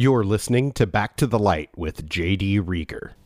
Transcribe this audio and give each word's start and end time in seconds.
You're 0.00 0.22
listening 0.22 0.70
to 0.74 0.86
Back 0.86 1.16
to 1.16 1.26
the 1.26 1.40
Light 1.40 1.70
with 1.76 2.08
JD 2.08 2.62
Reager. 2.64 3.16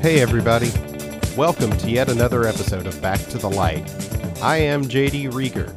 Hey, 0.00 0.22
everybody. 0.22 0.87
Welcome 1.38 1.70
to 1.78 1.88
yet 1.88 2.08
another 2.08 2.46
episode 2.46 2.88
of 2.88 3.00
Back 3.00 3.20
to 3.26 3.38
the 3.38 3.48
Light. 3.48 3.88
I 4.42 4.56
am 4.56 4.82
JD 4.82 5.32
Reager. 5.32 5.72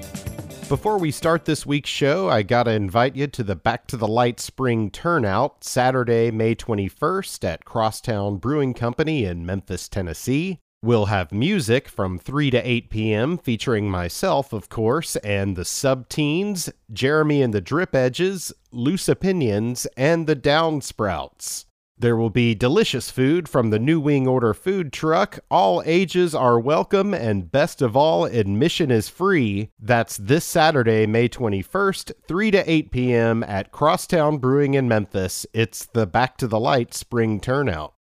Before 0.68 0.98
we 0.98 1.12
start 1.12 1.46
this 1.46 1.68
week's 1.68 1.88
show, 1.88 2.28
I 2.30 2.42
gotta 2.42 2.72
invite 2.72 3.16
you 3.16 3.28
to 3.28 3.44
the 3.44 3.56
Back 3.56 3.86
to 3.90 3.96
the 3.96 4.08
Light 4.08 4.40
Spring 4.40 4.90
Turnout 4.90 5.64
Saturday, 5.64 6.32
May 6.32 6.56
21st 6.56 7.44
at 7.44 7.64
Crosstown 7.64 8.38
Brewing 8.38 8.74
Company 8.74 9.24
in 9.24 9.46
Memphis, 9.46 9.88
Tennessee. 9.88 10.58
We'll 10.82 11.06
have 11.06 11.32
music 11.32 11.88
from 11.88 12.18
3 12.18 12.50
to 12.50 12.68
8 12.68 12.90
p.m., 12.90 13.38
featuring 13.38 13.88
myself, 13.88 14.54
of 14.54 14.68
course, 14.68 15.16
and 15.18 15.56
the 15.56 15.62
Subteens, 15.62 16.74
Jeremy 16.92 17.44
and 17.44 17.54
the 17.54 17.62
Drip 17.62 17.94
Edges, 17.94 18.52
Loose 18.72 19.08
Opinions, 19.08 19.86
and 19.96 20.26
the 20.26 20.36
Downsprouts. 20.36 21.66
There 22.02 22.18
will 22.18 22.32
be 22.32 22.56
delicious 22.56 23.12
food 23.12 23.48
from 23.48 23.70
the 23.70 23.78
New 23.78 24.00
Wing 24.00 24.28
Order 24.28 24.56
food 24.56 24.92
truck. 24.92 25.38
All 25.52 25.84
ages 25.86 26.34
are 26.34 26.60
welcome, 26.60 27.14
and 27.14 27.52
best 27.52 27.80
of 27.80 27.96
all, 27.96 28.26
admission 28.26 28.90
is 28.90 29.08
free. 29.08 29.70
That's 29.80 30.18
this 30.18 30.44
Saturday, 30.44 31.06
May 31.06 31.30
21st, 31.30 32.14
3 32.28 32.52
to 32.52 32.72
8 32.72 32.92
p.m. 32.92 33.44
at 33.44 33.72
Crosstown 33.72 34.40
Brewing 34.40 34.74
in 34.74 34.88
Memphis. 34.88 35.46
It's 35.54 35.86
the 35.86 36.08
Back 36.08 36.38
to 36.38 36.48
the 36.48 36.60
Light 36.60 36.96
spring 36.96 37.40
turnout. 37.40 37.94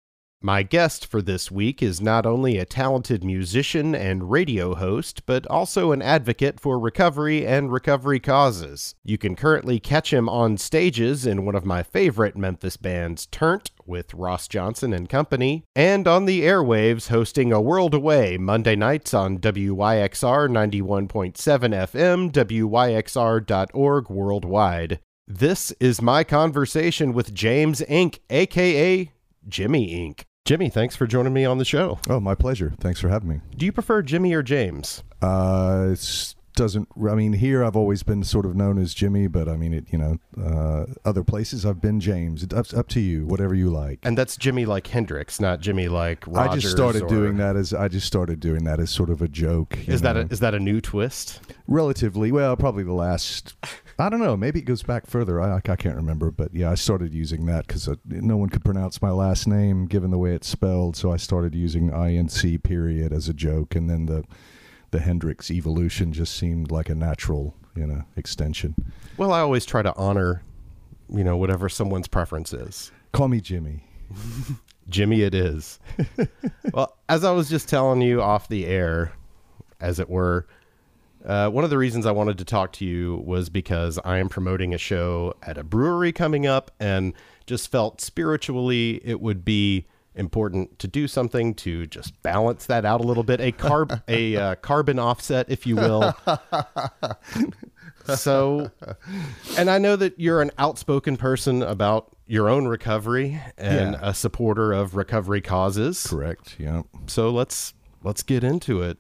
My 0.41 0.63
guest 0.63 1.05
for 1.05 1.21
this 1.21 1.51
week 1.51 1.83
is 1.83 1.99
not 1.99 2.25
only 2.25 2.57
a 2.57 2.65
talented 2.65 3.25
musician 3.25 3.93
and 3.93 4.31
radio 4.31 4.73
host, 4.73 5.25
but 5.25 5.45
also 5.47 5.91
an 5.91 6.01
advocate 6.01 6.61
for 6.61 6.79
recovery 6.79 7.45
and 7.45 7.73
recovery 7.73 8.21
causes. 8.21 8.95
You 9.03 9.17
can 9.17 9.35
currently 9.35 9.81
catch 9.81 10.13
him 10.13 10.29
on 10.29 10.57
stages 10.57 11.25
in 11.25 11.45
one 11.45 11.55
of 11.55 11.65
my 11.65 11.83
favorite 11.83 12.37
Memphis 12.37 12.77
bands, 12.77 13.25
Turnt, 13.25 13.71
with 13.85 14.13
Ross 14.13 14.47
Johnson 14.47 14.93
and 14.93 15.09
Company, 15.09 15.65
and 15.75 16.07
on 16.07 16.23
the 16.23 16.43
airwaves 16.43 17.09
hosting 17.09 17.51
A 17.51 17.59
World 17.59 17.93
Away 17.93 18.37
Monday 18.37 18.77
nights 18.77 19.13
on 19.13 19.39
WYXR 19.39 20.47
91.7 20.47 21.33
FM, 21.33 22.31
WYXR.org 22.31 24.09
worldwide. 24.09 24.99
This 25.27 25.71
is 25.81 26.01
my 26.01 26.23
conversation 26.23 27.11
with 27.11 27.33
James 27.33 27.81
Enck, 27.81 28.19
aka 28.29 29.11
Jimmy 29.49 29.93
Inc. 29.93 30.23
Jimmy, 30.45 30.69
thanks 30.69 30.95
for 30.95 31.05
joining 31.05 31.33
me 31.33 31.45
on 31.45 31.59
the 31.59 31.65
show. 31.65 31.99
Oh, 32.09 32.19
my 32.19 32.33
pleasure. 32.33 32.73
Thanks 32.79 32.99
for 32.99 33.09
having 33.09 33.29
me. 33.29 33.41
Do 33.55 33.65
you 33.65 33.71
prefer 33.71 34.01
Jimmy 34.01 34.33
or 34.33 34.41
James? 34.41 35.03
Uh, 35.21 35.89
it 35.91 36.33
doesn't. 36.55 36.87
I 37.07 37.13
mean, 37.13 37.33
here 37.33 37.63
I've 37.63 37.75
always 37.75 38.01
been 38.01 38.23
sort 38.23 38.47
of 38.47 38.55
known 38.55 38.79
as 38.79 38.95
Jimmy, 38.95 39.27
but 39.27 39.47
I 39.47 39.55
mean, 39.55 39.73
it. 39.75 39.85
You 39.91 39.99
know, 39.99 40.17
uh, 40.43 40.85
other 41.05 41.23
places 41.23 41.67
I've 41.67 41.79
been 41.79 41.99
James. 41.99 42.41
It's 42.41 42.53
up, 42.53 42.73
up 42.75 42.87
to 42.89 42.99
you, 42.99 43.27
whatever 43.27 43.53
you 43.53 43.69
like. 43.69 43.99
And 44.01 44.17
that's 44.17 44.35
Jimmy 44.37 44.65
like 44.65 44.87
Hendrix, 44.87 45.39
not 45.39 45.59
Jimmy 45.59 45.87
like 45.87 46.25
Rodgers. 46.25 46.51
I 46.51 46.55
just 46.57 46.71
started 46.75 47.03
or- 47.03 47.07
doing 47.09 47.37
that 47.37 47.55
as 47.55 47.71
I 47.71 47.87
just 47.87 48.07
started 48.07 48.39
doing 48.39 48.63
that 48.63 48.79
as 48.79 48.89
sort 48.89 49.11
of 49.11 49.21
a 49.21 49.27
joke. 49.27 49.77
Is 49.87 50.01
that 50.01 50.17
a, 50.17 50.21
is 50.31 50.39
that 50.39 50.55
a 50.55 50.59
new 50.59 50.81
twist? 50.81 51.41
relatively 51.67 52.31
well? 52.31 52.57
Probably 52.57 52.83
the 52.83 52.93
last. 52.93 53.53
I 54.00 54.09
don't 54.09 54.22
know. 54.22 54.38
Maybe 54.38 54.59
it 54.59 54.66
goes 54.66 54.81
back 54.81 55.05
further. 55.05 55.42
I, 55.42 55.58
I 55.58 55.75
can't 55.75 55.95
remember, 55.95 56.31
but 56.31 56.53
yeah, 56.53 56.72
I 56.72 56.75
started 56.75 57.13
using 57.13 57.46
that 57.47 57.68
because 57.68 57.88
uh, 57.88 57.96
no 58.06 58.38
one 58.38 58.50
could 58.50 58.63
pronounce 58.63 59.01
my 59.01 59.12
last 59.12 59.46
name 59.46 59.88
given 59.88 60.09
the 60.09 60.18
way 60.18 60.34
it's 60.34 60.47
spelled. 60.47 60.96
So 60.96 61.12
I 61.12 61.18
started 61.18 61.53
using 61.53 61.90
inc 61.90 62.63
period 62.63 63.12
as 63.12 63.28
a 63.28 63.34
joke, 63.34 63.75
and 63.75 63.90
then 63.90 64.06
the 64.06 64.23
the 64.91 65.00
Hendrix 65.00 65.51
evolution 65.51 66.13
just 66.13 66.35
seemed 66.35 66.72
like 66.72 66.90
a 66.90 66.96
natural, 66.96 67.53
you 67.75 67.85
know, 67.85 68.03
extension. 68.16 68.73
Well, 69.18 69.31
I 69.31 69.41
always 69.41 69.66
try 69.66 69.81
to 69.81 69.96
honor, 69.96 70.44
you 71.09 71.23
know, 71.23 71.38
whatever 71.38 71.69
someone's 71.69 72.07
preference 72.07 72.53
is. 72.53 72.91
Call 73.12 73.28
me 73.28 73.41
Jimmy. 73.41 73.84
Jimmy, 74.90 75.22
it 75.22 75.35
is. 75.35 75.79
well, 76.73 76.97
as 77.07 77.23
I 77.23 77.31
was 77.31 77.50
just 77.50 77.69
telling 77.69 78.02
you 78.02 78.22
off 78.22 78.47
the 78.47 78.66
air, 78.66 79.12
as 79.79 80.00
it 80.00 80.09
were, 80.09 80.47
uh, 81.25 81.50
one 81.50 81.63
of 81.63 81.69
the 81.69 81.78
reasons 81.78 82.06
I 82.06 82.12
wanted 82.12 82.38
to 82.38 82.46
talk 82.46 82.72
to 82.74 82.85
you 82.85 83.18
was 83.25 83.50
because 83.50 84.00
I 84.06 84.18
am 84.19 84.30
promoting 84.30 84.74
a 84.74 84.78
show 84.78 85.34
at 85.44 85.57
a 85.57 85.63
brewery 85.63 86.12
coming 86.12 86.47
up 86.47 86.72
and 86.80 87.13
just 87.46 87.69
felt 87.72 88.00
spiritually 88.02 89.02
it 89.03 89.19
would 89.22 89.44
be 89.44 89.85
important 90.16 90.79
to 90.79 90.88
do 90.88 91.08
something 91.08 91.53
to 91.53 91.85
just 91.88 92.19
balance 92.24 92.66
that 92.66 92.84
out 92.84 93.00
a 93.00 93.03
little 93.03 93.24
bit 93.24 93.40
a 93.40 93.52
carb 93.52 94.02
a 94.08 94.35
uh, 94.35 94.56
carbon 94.56 95.00
offset 95.00 95.46
if 95.50 95.66
you 95.68 95.75
will 95.75 96.13
so 98.16 98.69
and 99.58 99.69
i 99.69 99.78
know 99.78 99.96
that 99.96 100.19
you're 100.19 100.41
an 100.41 100.52
outspoken 100.58 101.16
person 101.16 101.62
about 101.62 102.09
your 102.28 102.50
own 102.50 102.68
recovery 102.68 103.40
and 103.58 103.94
Yeah. 103.94 104.00
a 104.02 104.13
supporter 104.13 104.72
of 104.74 104.96
recovery 104.96 105.41
causes 105.41 106.06
Correct. 106.08 106.56
Yeah. 106.59 106.84
so 107.08 107.29
let's 107.29 107.74
let's 108.03 108.24
get 108.24 108.44
into 108.44 108.81
it 108.81 108.97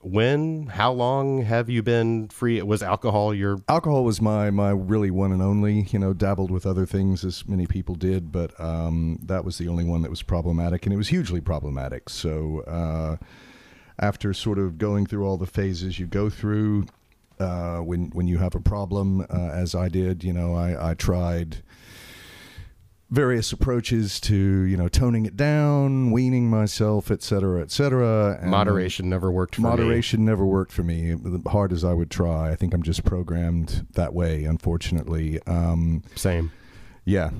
when 0.00 0.66
how 0.66 0.92
long 0.92 1.42
have 1.42 1.68
you 1.68 1.82
been 1.82 2.28
free? 2.28 2.62
Was 2.62 2.82
alcohol 2.82 3.34
your 3.34 3.58
alcohol 3.68 4.04
was 4.04 4.20
my 4.20 4.50
my 4.50 4.70
really 4.70 5.10
one 5.10 5.32
and 5.32 5.42
only 5.42 5.82
you 5.90 5.98
know 5.98 6.12
dabbled 6.12 6.50
with 6.50 6.66
other 6.66 6.86
things 6.86 7.24
as 7.24 7.46
many 7.48 7.66
people 7.66 7.94
did 7.94 8.30
but 8.30 8.58
um, 8.60 9.18
that 9.22 9.44
was 9.44 9.58
the 9.58 9.68
only 9.68 9.84
one 9.84 10.02
that 10.02 10.10
was 10.10 10.22
problematic 10.22 10.86
and 10.86 10.92
it 10.92 10.96
was 10.96 11.08
hugely 11.08 11.40
problematic. 11.40 12.08
So 12.08 12.60
uh, 12.60 13.16
after 13.98 14.32
sort 14.32 14.58
of 14.58 14.78
going 14.78 15.06
through 15.06 15.26
all 15.26 15.36
the 15.36 15.46
phases 15.46 15.98
you 15.98 16.06
go 16.06 16.30
through 16.30 16.86
uh, 17.40 17.78
when 17.78 18.10
when 18.10 18.28
you 18.28 18.38
have 18.38 18.54
a 18.54 18.60
problem 18.60 19.22
uh, 19.22 19.50
as 19.52 19.74
I 19.74 19.88
did 19.88 20.22
you 20.22 20.32
know 20.32 20.54
I, 20.54 20.90
I 20.90 20.94
tried 20.94 21.62
various 23.10 23.52
approaches 23.52 24.20
to 24.20 24.34
you 24.34 24.76
know 24.76 24.86
toning 24.86 25.24
it 25.24 25.34
down 25.34 26.10
weaning 26.10 26.50
myself 26.50 27.10
et 27.10 27.22
cetera 27.22 27.62
et 27.62 27.70
cetera 27.70 28.38
and 28.42 28.50
moderation 28.50 29.08
never 29.08 29.30
worked 29.32 29.54
for 29.54 29.62
me. 29.62 29.68
Moderation 29.68 30.24
never 30.26 30.44
worked 30.44 30.72
for 30.72 30.82
me. 30.82 31.16
Hard 31.46 31.72
as 31.72 31.84
i 31.84 31.94
would 31.94 32.10
try 32.10 32.50
i 32.50 32.54
think 32.54 32.74
i'm 32.74 32.82
just 32.82 33.04
programmed 33.04 33.86
that 33.92 34.12
way 34.12 34.44
unfortunately 34.44 35.40
um, 35.46 36.02
same. 36.16 36.52
Yeah. 37.06 37.30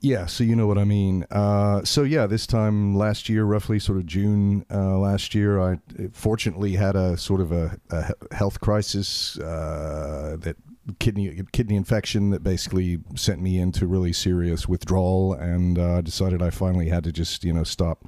Yeah 0.00 0.26
so 0.26 0.44
you 0.44 0.54
know 0.54 0.68
what 0.68 0.78
i 0.78 0.84
mean. 0.84 1.24
Uh, 1.30 1.82
so 1.84 2.04
yeah 2.04 2.26
this 2.28 2.46
time 2.46 2.94
last 2.96 3.28
year 3.28 3.44
roughly 3.44 3.80
sort 3.80 3.98
of 3.98 4.06
june 4.06 4.64
uh, 4.70 4.96
last 4.98 5.34
year 5.34 5.60
i 5.60 5.78
fortunately 6.12 6.74
had 6.74 6.94
a 6.94 7.16
sort 7.16 7.40
of 7.40 7.50
a, 7.50 7.78
a 7.90 8.12
health 8.34 8.60
crisis 8.60 9.38
uh, 9.40 10.36
that 10.38 10.56
kidney 10.98 11.42
kidney 11.52 11.76
infection 11.76 12.30
that 12.30 12.42
basically 12.42 12.98
sent 13.14 13.40
me 13.40 13.58
into 13.58 13.86
really 13.86 14.12
serious 14.12 14.68
withdrawal 14.68 15.32
and 15.32 15.78
uh, 15.78 16.02
decided 16.02 16.42
i 16.42 16.50
finally 16.50 16.90
had 16.90 17.02
to 17.04 17.10
just 17.10 17.42
you 17.42 17.52
know 17.52 17.64
stop 17.64 18.06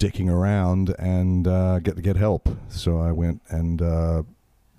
dicking 0.00 0.30
around 0.30 0.94
and 0.98 1.46
uh, 1.46 1.78
get 1.78 2.02
get 2.02 2.16
help. 2.16 2.48
So 2.68 2.98
I 2.98 3.12
went 3.12 3.42
and 3.48 3.80
uh, 3.80 4.22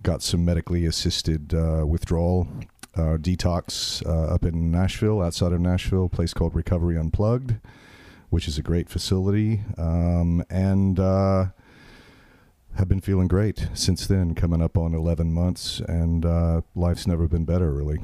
got 0.03 0.21
some 0.21 0.43
medically 0.43 0.85
assisted 0.85 1.53
uh, 1.53 1.85
withdrawal 1.87 2.47
uh, 2.95 3.17
detox 3.17 4.05
uh, 4.05 4.33
up 4.33 4.43
in 4.43 4.71
Nashville, 4.71 5.21
outside 5.21 5.53
of 5.53 5.61
Nashville, 5.61 6.09
place 6.09 6.33
called 6.33 6.55
Recovery 6.55 6.97
Unplugged, 6.97 7.55
which 8.31 8.47
is 8.47 8.57
a 8.57 8.63
great 8.63 8.89
facility, 8.89 9.61
um, 9.77 10.43
and 10.49 10.99
have 12.75 12.87
been 12.87 13.01
feeling 13.01 13.27
great 13.27 13.67
since 13.73 14.07
then. 14.07 14.35
Coming 14.35 14.61
up 14.61 14.77
on 14.77 14.93
eleven 14.93 15.33
months, 15.33 15.79
and 15.81 16.25
uh, 16.25 16.61
life's 16.75 17.07
never 17.07 17.27
been 17.27 17.45
better, 17.45 17.71
really. 17.71 17.99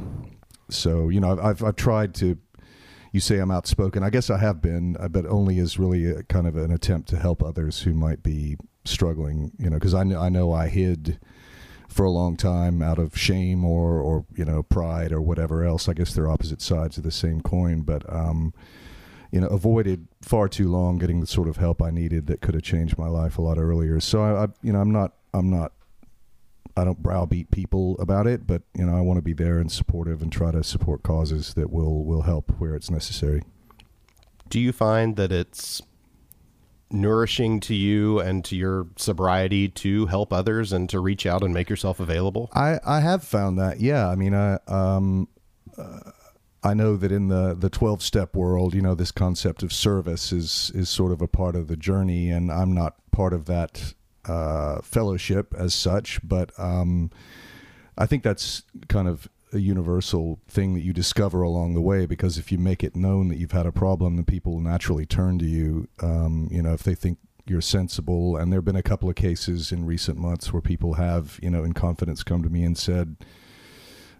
So 0.69 1.10
you 1.10 1.19
know, 1.19 1.31
I've 1.31 1.40
I've, 1.40 1.64
I've 1.64 1.75
tried 1.75 2.14
to 2.16 2.38
you 3.12 3.19
say 3.19 3.40
I'm 3.40 3.52
outspoken. 3.52 4.04
I 4.04 4.10
guess 4.10 4.30
I 4.30 4.38
have 4.38 4.62
been, 4.62 4.98
uh, 5.00 5.08
but 5.08 5.25
only 5.25 5.60
as 5.60 5.80
really 5.80 6.06
a, 6.06 6.24
kind 6.24 6.48
of 6.48 6.56
an 6.56 6.72
attempt 6.72 7.10
to 7.10 7.18
help 7.18 7.42
others 7.42 7.81
who 7.81 7.94
might 7.94 8.22
be 8.22 8.58
struggling. 8.86 9.52
You 9.58 9.69
know, 9.69 9.78
because 9.78 9.94
I 9.94 10.04
know 10.04 10.19
I 10.19 10.30
know 10.30 10.52
I 10.54 10.68
hid 10.68 11.20
for 11.88 12.06
a 12.06 12.12
long 12.12 12.38
time 12.38 12.81
out 12.81 13.00
of 13.00 13.18
shame 13.18 13.63
or 13.66 14.00
or 14.00 14.25
you 14.36 14.46
know 14.46 14.63
pride 14.63 15.12
or 15.12 15.22
whatever 15.22 15.63
else. 15.63 15.88
I 15.88 15.94
guess 15.94 16.13
they're 16.13 16.30
opposite 16.30 16.62
sides 16.62 16.98
of 16.98 17.04
the 17.04 17.12
same 17.12 17.42
coin, 17.42 17.81
but 17.81 18.04
um, 18.13 18.54
you 19.31 19.41
know, 19.41 19.47
avoided 19.47 20.07
far 20.21 20.47
too 20.47 20.69
long 20.69 20.97
getting 20.97 21.19
the 21.19 21.27
sort 21.27 21.47
of 21.47 21.57
help 21.57 21.81
I 21.81 21.91
needed 21.91 22.27
that 22.27 22.41
could 22.41 22.53
have 22.53 22.63
changed 22.63 22.97
my 22.97 23.07
life 23.07 23.38
a 23.38 23.41
lot 23.41 23.57
earlier. 23.57 24.00
So 24.00 24.21
I, 24.21 24.45
I 24.45 24.47
you 24.62 24.71
know, 24.74 24.79
I'm 24.79 24.91
not 24.91 25.13
I'm 25.33 25.50
not 25.50 25.74
I 26.75 26.83
don't 26.83 27.01
browbeat 27.01 27.51
people 27.51 27.97
about 28.00 28.27
it, 28.27 28.45
but 28.45 28.62
you 28.75 28.85
know, 28.85 28.95
I 28.95 29.01
want 29.01 29.18
to 29.18 29.24
be 29.24 29.33
there 29.33 29.57
and 29.59 29.71
supportive 29.71 30.21
and 30.21 30.31
try 30.31 30.51
to 30.51 30.63
support 30.63 31.03
causes 31.03 31.53
that 31.56 31.71
will 31.71 32.06
will 32.06 32.21
help 32.21 32.51
where 32.59 32.75
it's 32.75 32.89
necessary. 32.89 33.41
do 34.50 34.59
you 34.59 34.71
find 34.71 35.15
that 35.18 35.31
it's 35.31 35.81
nourishing 36.89 37.59
to 37.59 37.75
you 37.75 38.19
and 38.19 38.45
to 38.45 38.56
your 38.56 38.88
sobriety 38.95 39.68
to 39.68 40.06
help 40.06 40.31
others 40.31 40.71
and 40.71 40.89
to 40.89 41.00
reach 41.00 41.25
out 41.25 41.44
and 41.44 41.53
make 41.53 41.69
yourself 41.69 42.00
available? 42.00 42.50
I, 42.53 42.79
I 42.85 43.01
have 43.01 43.24
found 43.24 43.59
that. 43.59 43.81
Yeah. 43.81 44.07
I 44.07 44.15
mean, 44.15 44.33
I, 44.33 44.57
um, 44.68 45.27
uh, 45.77 46.12
I 46.68 46.74
know 46.74 46.98
that 46.98 47.14
in 47.14 47.30
the, 47.30 47.56
the 47.58 47.69
12 47.69 48.04
step 48.04 48.36
world, 48.36 48.75
you 48.75 48.81
know, 48.81 48.94
this 48.94 49.12
concept 49.12 49.64
of 49.64 49.72
service 49.72 50.34
is, 50.34 50.69
is 50.75 50.90
sort 50.90 51.14
of 51.14 51.22
a 51.22 51.28
part 51.28 51.56
of 51.56 51.69
the 51.69 51.78
journey 51.78 52.30
and 52.30 52.52
I'm 52.52 52.74
not 52.74 52.96
part 53.12 53.31
of 53.31 53.46
that, 53.46 53.94
uh, 54.25 54.81
fellowship 54.81 55.54
as 55.58 55.74
such, 55.74 56.19
but, 56.28 56.52
um, 56.60 57.10
I 57.98 58.06
think 58.06 58.22
that's 58.22 58.64
kind 58.90 59.08
of 59.08 59.30
a 59.54 59.60
universal 59.60 60.40
thing 60.50 60.74
that 60.74 60.81
you 60.81 60.92
discover 60.92 61.42
along 61.42 61.74
the 61.74 61.81
way 61.81 62.06
because 62.06 62.38
if 62.38 62.52
you 62.52 62.58
make 62.58 62.84
it 62.84 62.98
known 62.98 63.30
that 63.30 63.38
you've 63.38 63.54
had 63.54 63.66
a 63.66 63.72
problem, 63.72 64.18
then 64.18 64.25
people 64.25 64.60
naturally 64.60 65.06
turn 65.06 65.40
to 65.40 65.46
you. 65.46 65.88
Um, 66.02 66.50
you 66.52 66.62
know, 66.62 66.74
if 66.74 66.84
they 66.84 66.96
think 66.96 67.18
you're 67.46 67.62
sensible, 67.62 68.36
and 68.36 68.52
there 68.52 68.58
have 68.58 68.66
been 68.66 68.75
a 68.75 68.84
couple 68.84 69.08
of 69.10 69.16
cases 69.16 69.72
in 69.72 69.86
recent 69.86 70.18
months 70.18 70.52
where 70.52 70.62
people 70.62 70.96
have, 70.96 71.40
you 71.42 71.50
know, 71.50 71.63
in 71.63 71.72
confidence 71.72 72.24
come 72.24 72.44
to 72.44 72.50
me 72.50 72.63
and 72.63 72.78
said, 72.78 73.16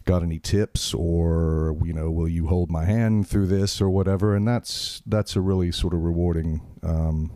"Got 0.07 0.24
any 0.24 0.39
tips?" 0.39 0.94
or 0.94 1.77
you 1.86 1.94
know, 1.94 2.09
"Will 2.09 2.27
you 2.27 2.48
hold 2.48 2.71
my 2.71 2.86
hand 2.86 3.27
through 3.27 3.48
this?" 3.48 3.80
or 3.80 3.89
whatever. 3.89 4.36
And 4.36 4.48
that's 4.48 5.01
that's 5.06 5.36
a 5.36 5.42
really 5.42 5.71
sort 5.71 5.94
of 5.94 6.00
rewarding 6.04 6.62
um, 6.83 7.31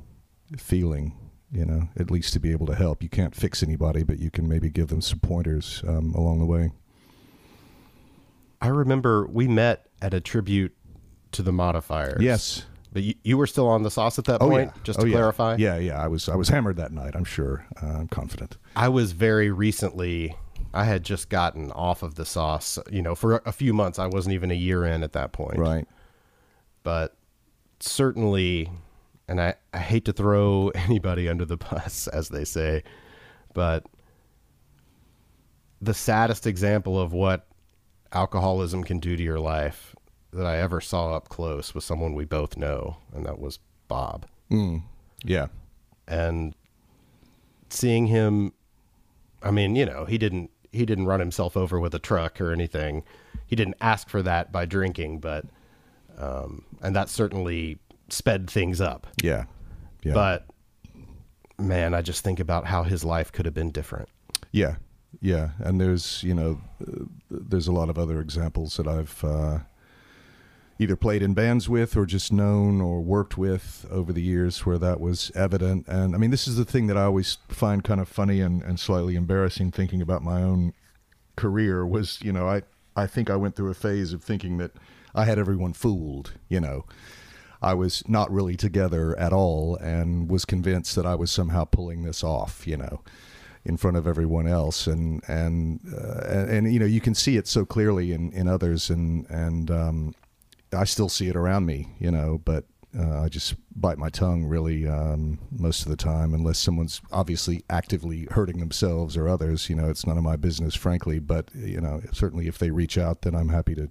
feeling 0.58 1.18
you 1.54 1.66
know, 1.66 1.90
at 2.00 2.10
least 2.10 2.32
to 2.32 2.40
be 2.40 2.50
able 2.54 2.66
to 2.66 2.74
help. 2.76 3.04
You 3.04 3.10
can't 3.10 3.36
fix 3.36 3.62
anybody, 3.62 4.04
but 4.04 4.20
you 4.20 4.32
can 4.32 4.48
maybe 4.48 4.70
give 4.70 4.88
them 4.88 5.02
some 5.02 5.20
pointers 5.20 5.84
um, 5.86 6.14
along 6.16 6.40
the 6.40 6.46
way. 6.46 6.72
I 8.62 8.68
remember 8.68 9.28
we 9.28 9.50
met 9.50 9.88
at 10.02 10.14
a 10.14 10.22
tribute 10.22 10.74
to 11.34 11.42
the 11.42 11.52
modifiers. 11.52 12.22
Yes. 12.22 12.66
But 12.94 13.04
you, 13.04 13.16
you 13.24 13.38
were 13.38 13.48
still 13.48 13.68
on 13.68 13.84
the 13.84 13.92
sauce 13.92 14.18
at 14.20 14.26
that 14.26 14.42
Oh, 14.42 14.50
point, 14.50 14.72
yeah. 14.74 14.82
just 14.84 15.00
Oh, 15.00 15.04
to 15.04 15.10
yeah. 15.10 15.14
clarify? 15.16 15.56
Yeah, 15.58 15.78
yeah. 15.78 16.02
I 16.02 16.08
was 16.08 16.30
I 16.30 16.36
was 16.36 16.50
hammered 16.50 16.78
that 16.78 16.92
night. 16.94 17.16
I'm 17.16 17.24
sure. 17.26 17.66
Uh, 17.82 17.88
I'm 18.00 18.08
confident. 18.08 18.58
I 18.76 18.90
was 18.90 19.12
very 19.14 19.50
recently, 19.52 20.36
I 20.74 20.86
had 20.86 21.04
just 21.04 21.30
gotten 21.30 21.72
off 21.72 22.04
of 22.04 22.16
the 22.16 22.26
sauce. 22.26 22.80
You 22.90 23.02
know, 23.02 23.16
for 23.16 23.42
a, 23.46 23.52
few 23.52 23.74
months, 23.74 24.00
I 24.00 24.08
wasn't 24.08 24.34
even 24.34 24.52
a 24.52 24.56
year 24.56 24.86
in 24.86 25.04
at 25.04 25.14
that 25.14 25.34
point. 25.34 25.58
Right. 25.58 25.88
But 26.84 27.16
certainly, 27.80 28.70
and 29.28 29.42
I, 29.42 29.56
I 29.74 29.80
hate 29.80 30.06
to 30.06 30.14
throw 30.14 30.70
anybody 30.76 31.28
under 31.28 31.46
the 31.46 31.58
bus, 31.58 32.08
as 32.08 32.30
they 32.30 32.46
say, 32.46 32.84
but 33.54 33.86
the 35.82 35.94
saddest 35.94 36.46
example 36.48 37.00
of 37.00 37.12
what 37.12 37.48
alcoholism 38.14 38.84
can 38.84 39.00
do 39.00 39.16
to 39.16 39.24
your 39.24 39.40
life 39.40 39.96
that 40.32 40.46
I 40.46 40.58
ever 40.58 40.80
saw 40.80 41.16
up 41.16 41.28
close 41.30 41.74
was 41.74 41.84
someone 41.84 42.14
we 42.14 42.26
both 42.26 42.56
know, 42.56 42.98
and 43.14 43.26
that 43.26 43.40
was 43.40 43.60
Bob. 43.88 44.26
Mm. 44.50 44.84
Yeah. 45.24 45.48
and 46.08 46.56
seeing 47.70 48.08
him 48.08 48.52
i 49.44 49.50
mean 49.52 49.76
you 49.76 49.86
know 49.86 50.04
he 50.06 50.18
didn't 50.18 50.52
he 50.72 50.86
didn't 50.86 51.06
run 51.06 51.20
himself 51.20 51.56
over 51.58 51.80
with 51.80 51.94
a 51.94 52.00
truck 52.00 52.40
or 52.40 52.52
anything. 52.52 53.04
He 53.46 53.56
didn't 53.56 53.76
ask 53.82 54.10
for 54.10 54.22
that 54.22 54.52
by 54.52 54.66
drinking 54.66 55.20
but 55.20 55.46
um 56.18 56.64
and 56.82 56.96
that 56.96 57.10
certainly 57.10 57.78
sped 58.10 58.50
things 58.50 58.82
up. 58.82 59.08
Yeah. 59.22 59.46
Yeah. 60.04 60.14
but 60.14 60.48
man 61.60 61.94
i 61.94 62.02
just 62.02 62.24
think 62.24 62.40
about 62.40 62.66
how 62.66 62.82
his 62.82 63.04
life 63.04 63.32
could 63.32 63.46
have 63.46 63.54
been 63.54 63.72
different. 63.72 64.10
Yeah, 64.52 64.76
yeah, 65.22 65.50
and 65.60 65.80
there's 65.80 66.24
you 66.24 66.34
know 66.34 66.60
uh, 66.82 67.06
there's 67.30 67.68
a 67.68 67.72
lot 67.72 67.90
of 67.90 67.98
other 67.98 68.20
examples 68.20 68.78
that 68.78 68.88
I've 68.88 69.24
uh, 69.24 69.60
either 70.82 70.96
played 70.96 71.22
in 71.22 71.36
bands 71.36 71.70
with 71.70 71.96
or 71.96 72.08
just 72.08 72.34
known 72.34 72.82
or 72.82 73.02
worked 73.02 73.38
with 73.38 73.86
over 73.92 74.12
the 74.12 74.22
years 74.22 74.66
where 74.66 74.80
that 74.80 75.00
was 75.00 75.32
evident. 75.36 75.88
And 75.88 76.16
I 76.16 76.18
mean, 76.18 76.32
this 76.32 76.48
is 76.48 76.56
the 76.56 76.66
thing 76.66 76.88
that 76.88 76.98
I 76.98 77.04
always 77.04 77.38
find 77.50 77.84
kind 77.84 78.02
of 78.02 78.10
funny 78.10 78.42
and, 78.42 78.64
and 78.64 78.80
slightly 78.80 79.16
embarrassing 79.16 79.72
thinking 79.72 80.02
about 80.02 80.24
my 80.24 80.42
own 80.42 80.74
career 81.36 81.86
was 81.86 82.20
you 82.24 82.34
know 82.34 82.48
I 82.48 82.64
I 82.96 83.06
think 83.06 83.30
I 83.30 83.36
went 83.36 83.56
through 83.56 83.70
a 83.70 83.76
phase 83.76 84.12
of 84.12 84.24
thinking 84.24 84.58
that 84.58 84.72
I 85.14 85.26
had 85.26 85.38
everyone 85.38 85.74
fooled. 85.74 86.34
You 86.50 86.60
know. 86.60 86.86
I 87.64 87.76
was 87.76 88.02
not 88.10 88.32
really 88.32 88.58
together 88.58 89.16
at 89.20 89.32
all 89.32 89.76
and 89.76 90.28
was 90.28 90.46
convinced 90.46 90.96
that 90.96 91.06
I 91.06 91.14
was 91.14 91.30
somehow 91.30 91.66
pulling 91.66 92.02
this 92.02 92.24
off, 92.24 92.66
you 92.66 92.76
know, 92.76 93.02
in 93.64 93.78
front 93.78 93.98
of 93.98 94.08
everyone 94.08 94.48
else. 94.48 94.88
And, 94.88 95.22
and, 95.28 95.80
uh, 95.96 96.22
and, 96.28 96.50
and, 96.50 96.74
you 96.74 96.80
know, 96.80 96.88
you 96.88 97.00
can 97.00 97.14
see 97.14 97.38
it 97.38 97.48
so 97.48 97.64
clearly 97.64 98.14
in, 98.14 98.32
in 98.32 98.48
others 98.48 98.90
and, 98.90 99.30
and, 99.30 99.70
um, 99.70 100.16
I 100.74 100.86
still 100.86 101.10
see 101.10 101.28
it 101.28 101.36
around 101.36 101.66
me, 101.66 101.90
you 102.00 102.12
know, 102.12 102.42
but, 102.44 102.66
uh, 102.98 103.22
I 103.22 103.30
just 103.30 103.56
bite 103.80 103.98
my 103.98 104.10
tongue 104.10 104.46
really, 104.46 104.88
um, 104.88 105.40
most 105.50 105.84
of 105.84 105.90
the 105.90 105.96
time, 105.96 106.34
unless 106.34 106.60
someone's 106.60 107.02
obviously 107.12 107.64
actively 107.70 108.28
hurting 108.32 108.60
themselves 108.60 109.16
or 109.16 109.30
others, 109.30 109.70
you 109.70 109.76
know, 109.76 109.90
it's 109.90 110.06
none 110.06 110.18
of 110.18 110.24
my 110.24 110.36
business, 110.36 110.76
frankly, 110.76 111.20
but, 111.20 111.50
you 111.56 111.80
know, 111.80 112.02
certainly 112.12 112.48
if 112.48 112.58
they 112.58 112.72
reach 112.72 112.98
out, 112.98 113.22
then 113.22 113.34
I'm 113.36 113.50
happy 113.50 113.76
to, 113.76 113.90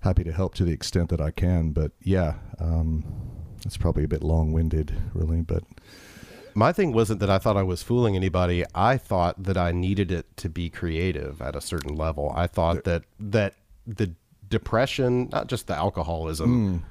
happy 0.00 0.24
to 0.24 0.32
help 0.32 0.54
to 0.54 0.64
the 0.64 0.72
extent 0.72 1.10
that 1.10 1.20
I 1.20 1.30
can. 1.30 1.70
But 1.70 1.92
yeah, 2.02 2.34
um, 2.58 3.04
it's 3.64 3.76
probably 3.76 4.04
a 4.04 4.08
bit 4.08 4.22
long 4.24 4.52
winded, 4.52 4.94
really. 5.14 5.42
But 5.42 5.62
my 6.54 6.72
thing 6.72 6.92
wasn't 6.92 7.20
that 7.20 7.30
i 7.30 7.38
thought 7.38 7.56
i 7.56 7.62
was 7.62 7.82
fooling 7.82 8.14
anybody 8.16 8.64
i 8.74 8.96
thought 8.96 9.42
that 9.42 9.56
i 9.56 9.72
needed 9.72 10.10
it 10.10 10.36
to 10.36 10.50
be 10.50 10.68
creative 10.68 11.40
at 11.40 11.56
a 11.56 11.60
certain 11.60 11.94
level 11.94 12.30
i 12.36 12.46
thought 12.46 12.84
that 12.84 13.04
that 13.18 13.54
the 13.86 14.14
depression 14.52 15.28
not 15.32 15.48
just 15.48 15.66
the 15.66 15.74
alcoholism 15.74 16.84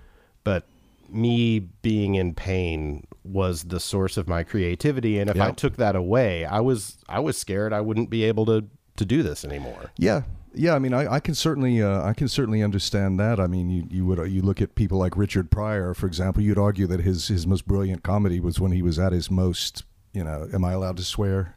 but 0.43 0.65
me 1.09 1.59
being 1.59 2.15
in 2.15 2.33
pain 2.33 3.05
was 3.23 3.63
the 3.65 3.79
source 3.79 4.17
of 4.17 4.27
my 4.27 4.43
creativity 4.43 5.19
and 5.19 5.29
if 5.29 5.39
i 5.39 5.51
took 5.51 5.77
that 5.77 5.95
away 5.95 6.43
i 6.45 6.59
was 6.59 6.97
i 7.07 7.19
was 7.19 7.37
scared 7.37 7.71
i 7.71 7.79
wouldn't 7.79 8.09
be 8.09 8.23
able 8.23 8.45
to 8.45 8.65
to 8.97 9.05
do 9.05 9.23
this 9.23 9.45
anymore 9.45 9.91
yeah, 9.97 10.23
yeah. 10.53 10.75
I 10.75 10.79
mean, 10.79 10.93
I, 10.93 11.13
I 11.13 11.19
can 11.21 11.33
certainly, 11.33 11.81
uh, 11.81 12.03
I 12.03 12.13
can 12.13 12.27
certainly 12.27 12.61
understand 12.61 13.19
that. 13.19 13.39
I 13.39 13.47
mean, 13.47 13.69
you, 13.69 13.87
you 13.89 14.05
would, 14.05 14.29
you 14.29 14.41
look 14.41 14.61
at 14.61 14.75
people 14.75 14.97
like 14.99 15.15
Richard 15.15 15.49
Pryor, 15.49 15.93
for 15.93 16.07
example. 16.07 16.43
You'd 16.43 16.59
argue 16.59 16.87
that 16.87 16.99
his 16.99 17.29
his 17.29 17.47
most 17.47 17.65
brilliant 17.65 18.03
comedy 18.03 18.39
was 18.41 18.59
when 18.59 18.73
he 18.73 18.81
was 18.81 18.99
at 18.99 19.13
his 19.13 19.31
most, 19.31 19.85
you 20.11 20.23
know, 20.25 20.49
am 20.53 20.65
I 20.65 20.73
allowed 20.73 20.97
to 20.97 21.03
swear? 21.03 21.55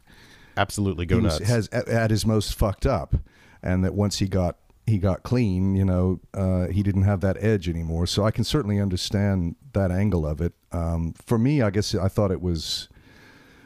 absolutely 0.57 1.05
go 1.05 1.17
he 1.17 1.21
was, 1.23 1.39
nuts 1.39 1.49
has 1.49 1.69
at, 1.71 1.87
at 1.87 2.11
his 2.11 2.25
most 2.25 2.55
fucked 2.55 2.85
up, 2.85 3.15
and 3.61 3.83
that 3.83 3.93
once 3.93 4.19
he 4.19 4.27
got 4.27 4.57
he 4.87 4.99
got 4.99 5.23
clean, 5.23 5.75
you 5.75 5.85
know, 5.85 6.19
uh, 6.33 6.67
he 6.67 6.83
didn't 6.83 7.03
have 7.03 7.21
that 7.21 7.37
edge 7.39 7.67
anymore. 7.67 8.05
So 8.05 8.23
I 8.23 8.31
can 8.31 8.43
certainly 8.43 8.79
understand 8.79 9.55
that 9.73 9.91
angle 9.91 10.25
of 10.25 10.41
it. 10.41 10.53
Um, 10.71 11.13
for 11.25 11.37
me, 11.37 11.61
I 11.61 11.71
guess 11.71 11.95
I 11.95 12.07
thought 12.07 12.31
it 12.31 12.41
was 12.41 12.87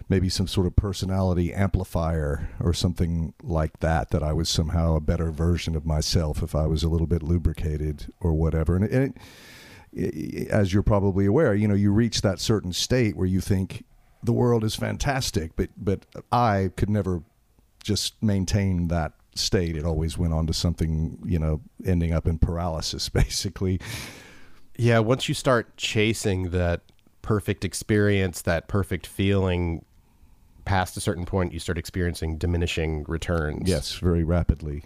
maybe 0.08 0.30
some 0.30 0.48
sort 0.48 0.66
of 0.66 0.76
personality 0.76 1.54
amplifier 1.54 2.50
or 2.60 2.74
something 2.74 3.34
like 3.44 3.80
that. 3.80 4.12
That 4.12 4.24
I 4.24 4.32
was 4.32 4.50
somehow 4.50 4.96
a 4.96 5.02
better 5.02 5.32
version 5.32 5.76
of 5.76 5.86
myself 5.86 6.42
if 6.42 6.56
I 6.56 6.68
was 6.68 6.84
a 6.84 6.90
little 6.90 7.08
bit 7.08 7.22
lubricated 7.22 8.14
or 8.22 8.34
whatever. 8.34 8.78
And, 8.78 8.86
it, 8.86 8.92
and 8.92 9.20
it, 9.92 10.48
as 10.48 10.74
you're 10.74 10.84
probably 10.84 11.26
aware, 11.26 11.54
you 11.54 11.68
know, 11.68 11.76
you 11.76 11.92
reach 11.92 12.22
that 12.22 12.40
certain 12.40 12.72
state 12.72 13.18
where 13.18 13.28
you 13.28 13.42
think 13.42 13.84
the 14.24 14.34
world 14.34 14.64
is 14.64 14.76
fantastic, 14.76 15.56
but 15.58 15.70
but 15.76 16.06
I 16.32 16.72
could 16.78 16.90
never 16.90 17.24
just 17.84 18.22
maintain 18.22 18.88
that 18.88 19.14
state. 19.40 19.76
It 19.76 19.86
always 19.86 20.18
went 20.18 20.34
on 20.34 20.48
to 20.48 20.54
something, 20.54 21.18
you 21.26 21.40
know, 21.40 21.62
ending 21.86 22.14
up 22.14 22.28
in 22.28 22.38
paralysis, 22.38 23.10
basically. 23.10 23.80
Yeah, 24.78 25.00
once 25.00 25.28
you 25.28 25.36
start 25.36 25.76
chasing 25.78 26.52
that 26.52 26.82
perfect 27.22 27.66
experience, 27.66 28.42
that 28.44 28.68
perfect 28.68 29.06
feeling 29.06 29.84
past 30.66 30.96
a 30.98 31.02
certain 31.02 31.26
point, 31.26 31.52
you 31.52 31.60
start 31.60 31.78
experiencing 31.78 32.38
diminishing 32.38 33.04
returns. 33.08 33.68
Yes, 33.68 33.94
very 33.96 34.24
rapidly. 34.24 34.84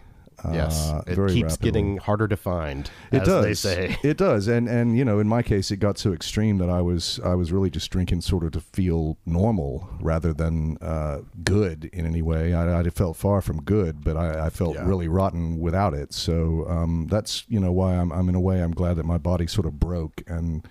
Yes. 0.51 0.89
Uh, 0.91 1.03
it 1.07 1.15
keeps 1.15 1.19
rapidly. 1.53 1.57
getting 1.62 1.97
harder 1.97 2.27
to 2.27 2.35
find. 2.35 2.89
It 3.12 3.21
as 3.21 3.27
does. 3.27 3.43
they 3.45 3.53
say. 3.53 3.97
It 4.03 4.17
does, 4.17 4.47
and 4.47 4.67
and 4.67 4.97
you 4.97 5.05
know, 5.05 5.19
in 5.19 5.27
my 5.27 5.41
case, 5.43 5.71
it 5.71 5.77
got 5.77 5.97
so 5.97 6.12
extreme 6.13 6.57
that 6.57 6.69
I 6.69 6.81
was 6.81 7.19
I 7.23 7.35
was 7.35 7.51
really 7.51 7.69
just 7.69 7.89
drinking 7.91 8.21
sort 8.21 8.43
of 8.43 8.51
to 8.53 8.59
feel 8.62 9.17
normal 9.25 9.88
rather 10.01 10.33
than 10.33 10.77
uh, 10.81 11.19
good 11.43 11.85
in 11.93 12.05
any 12.05 12.21
way. 12.21 12.53
I, 12.53 12.79
I 12.79 12.83
felt 12.89 13.15
far 13.17 13.41
from 13.41 13.62
good, 13.62 14.03
but 14.03 14.17
I, 14.17 14.47
I 14.47 14.50
felt 14.50 14.75
Yeah. 14.75 14.85
really 14.88 15.07
rotten 15.07 15.59
without 15.59 15.93
it. 15.93 16.13
So 16.13 16.65
um, 16.67 17.07
that's 17.09 17.45
you 17.47 17.59
know 17.59 17.71
why 17.71 17.95
I'm 17.95 18.12
I'm 18.12 18.27
in 18.29 18.35
a 18.35 18.41
way 18.41 18.62
I'm 18.62 18.73
glad 18.73 18.95
that 18.97 19.05
my 19.05 19.17
body 19.17 19.47
sort 19.47 19.65
of 19.67 19.79
broke 19.79 20.23
and 20.27 20.67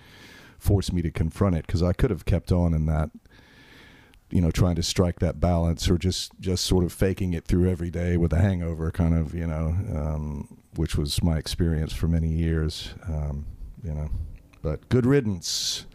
forced 0.59 0.93
me 0.93 1.01
to 1.01 1.11
confront 1.11 1.55
it 1.57 1.65
because 1.67 1.83
I 1.83 1.91
could 1.93 2.09
have 2.09 2.23
kept 2.25 2.51
on 2.51 2.73
in 2.73 2.85
that 2.85 3.09
you 4.33 4.41
know 4.41 4.51
trying 4.51 4.75
to 4.75 4.83
strike 4.83 5.19
that 5.19 5.39
balance 5.39 5.87
or 5.89 5.97
just 5.97 6.31
just 6.39 6.65
sort 6.65 6.83
of 6.83 6.91
faking 6.91 7.33
it 7.33 7.45
through 7.45 7.69
every 7.69 7.91
day 7.91 8.17
with 8.17 8.33
a 8.33 8.39
hangover 8.39 8.91
kind 8.91 9.13
of 9.13 9.33
you 9.35 9.45
know 9.45 9.67
um, 9.95 10.57
which 10.75 10.97
was 10.97 11.21
my 11.23 11.37
experience 11.37 11.93
for 11.93 12.07
many 12.07 12.29
years 12.29 12.95
um, 13.07 13.45
you 13.83 13.93
know 13.93 14.09
but 14.61 14.89
good 14.89 15.05
riddance 15.05 15.85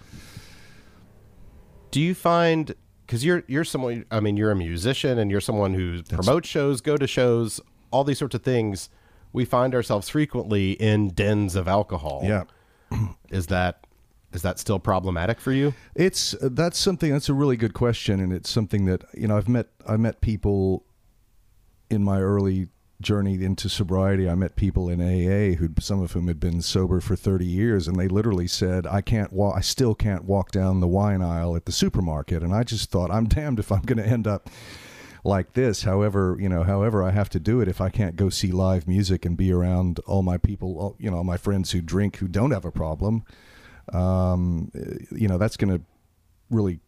Do 1.90 2.00
you 2.00 2.14
find 2.14 2.75
because 3.07 3.25
you're 3.25 3.42
you're 3.49 3.64
someone 3.64 4.04
I 4.11 4.21
mean 4.21 4.37
you're 4.37 4.50
a 4.50 4.57
musician 4.57 5.18
and 5.18 5.30
you're 5.30 5.40
someone 5.40 5.75
who 5.75 6.02
promotes 6.02 6.49
shows, 6.49 6.80
go 6.80 6.97
to 6.97 7.07
shows, 7.07 7.61
all 7.90 8.04
these 8.04 8.18
sorts 8.18 8.35
of 8.35 8.42
things. 8.42 8.90
We 9.33 9.45
find 9.45 9.75
ourselves 9.75 10.09
frequently 10.09 10.73
in 10.73 11.09
dens 11.11 11.54
of 11.57 11.66
alcohol. 11.66 12.21
yeah 12.25 12.45
Is 13.30 13.49
that 13.49 13.87
Is 14.38 14.42
that 14.42 14.61
still 14.61 14.78
problematic 14.78 15.40
for 15.40 15.50
you? 15.50 15.75
It's 15.97 16.33
that's 16.40 16.78
something 16.78 17.11
that's 17.11 17.28
a 17.28 17.35
really 17.35 17.57
good 17.57 17.75
question, 17.75 18.21
and 18.21 18.33
it's 18.33 18.49
something 18.49 18.85
that 18.85 19.02
you 19.12 19.26
know 19.26 19.37
I've 19.37 19.49
met 19.49 19.66
I 19.85 19.97
met 19.97 20.21
people 20.21 20.85
in 21.90 22.04
my 22.04 22.21
early 22.21 22.68
journey 23.00 23.42
into 23.42 23.68
sobriety. 23.68 24.28
I 24.28 24.37
met 24.37 24.54
people 24.54 24.88
in 24.88 25.00
AA 25.00 25.57
who 25.57 25.71
some 25.80 26.00
of 26.00 26.12
whom 26.12 26.28
had 26.28 26.38
been 26.38 26.62
sober 26.62 27.00
for 27.00 27.16
30 27.16 27.47
years, 27.47 27.88
and 27.88 27.99
they 27.99 28.07
literally 28.07 28.47
said, 28.47 28.87
"I 28.87 29.00
can't 29.00 29.33
walk. 29.33 29.57
I 29.57 29.61
still 29.61 29.97
can't 29.97 30.23
walk 30.23 30.52
down 30.52 30.78
the 30.78 30.87
wine 30.87 31.21
aisle 31.21 31.57
at 31.57 31.64
the 31.64 31.73
supermarket." 31.73 32.40
And 32.45 32.54
I 32.54 32.62
just 32.62 32.92
thought, 32.92 33.11
I'm 33.11 33.26
damned 33.26 33.59
if 33.59 33.73
I'm 33.73 33.83
going 33.83 33.99
to 33.99 34.07
end 34.07 34.28
up 34.28 34.49
like 35.25 35.54
this. 35.54 35.83
However, 35.83 36.37
you 36.38 36.49
know, 36.49 36.62
however 36.62 37.02
I 37.02 37.11
have 37.11 37.28
to 37.30 37.40
do 37.40 37.61
it 37.61 37.66
if 37.66 37.80
I 37.80 37.88
can't 37.88 38.14
go 38.14 38.28
see 38.28 38.52
live 38.52 38.87
music 38.87 39.25
and 39.25 39.37
be 39.37 39.50
around 39.52 39.99
all 40.07 40.23
my 40.23 40.38
people, 40.38 40.78
all, 40.78 40.97
you 41.00 41.11
know, 41.11 41.16
all 41.16 41.25
my 41.25 41.37
friends 41.37 41.73
who 41.73 41.80
drink 41.80 42.18
who 42.18 42.28
don't 42.28 42.52
have 42.52 42.64
a 42.64 42.71
problem 42.71 43.25
um, 43.95 44.71
you 45.11 45.28
know, 45.28 45.38
that's 45.38 45.57
going 45.57 45.78
to 45.78 45.85
really 46.50 46.80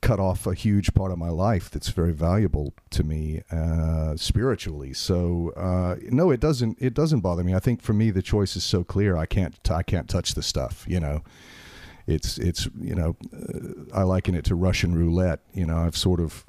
cut 0.00 0.20
off 0.20 0.46
a 0.46 0.54
huge 0.54 0.94
part 0.94 1.10
of 1.10 1.18
my 1.18 1.28
life 1.28 1.70
that's 1.70 1.88
very 1.88 2.12
valuable 2.12 2.72
to 2.90 3.02
me 3.02 3.42
uh, 3.50 4.16
spiritually. 4.16 4.92
So 4.92 5.52
uh, 5.56 5.96
no, 6.10 6.30
it 6.30 6.40
doesn't. 6.40 6.78
It 6.80 6.94
doesn't 6.94 7.20
bother 7.20 7.42
me. 7.42 7.54
I 7.54 7.58
think 7.58 7.82
for 7.82 7.92
me 7.92 8.10
the 8.10 8.22
choice 8.22 8.56
is 8.56 8.64
so 8.64 8.84
clear. 8.84 9.16
I 9.16 9.26
can't. 9.26 9.58
I 9.70 9.82
can't 9.82 10.08
touch 10.08 10.34
the 10.34 10.42
stuff. 10.42 10.84
You 10.88 11.00
know, 11.00 11.22
it's 12.06 12.38
it's 12.38 12.68
you 12.80 12.94
know, 12.94 13.16
uh, 13.32 13.96
I 13.98 14.02
liken 14.02 14.34
it 14.34 14.44
to 14.46 14.54
Russian 14.54 14.94
roulette. 14.94 15.40
You 15.52 15.66
know, 15.66 15.78
I've 15.78 15.96
sort 15.96 16.20
of 16.20 16.44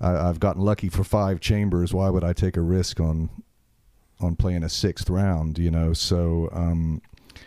I, 0.00 0.10
have 0.10 0.40
gotten 0.40 0.62
lucky 0.62 0.88
for 0.88 1.04
five 1.04 1.40
chambers. 1.40 1.92
Why 1.92 2.08
would 2.08 2.24
I 2.24 2.32
take 2.32 2.56
a 2.56 2.62
risk 2.62 3.00
on 3.00 3.30
on 4.20 4.36
playing 4.36 4.62
a 4.62 4.68
sixth 4.68 5.10
round? 5.10 5.58
You 5.58 5.70
know, 5.70 5.92
so. 5.92 6.48
Um, 6.52 7.02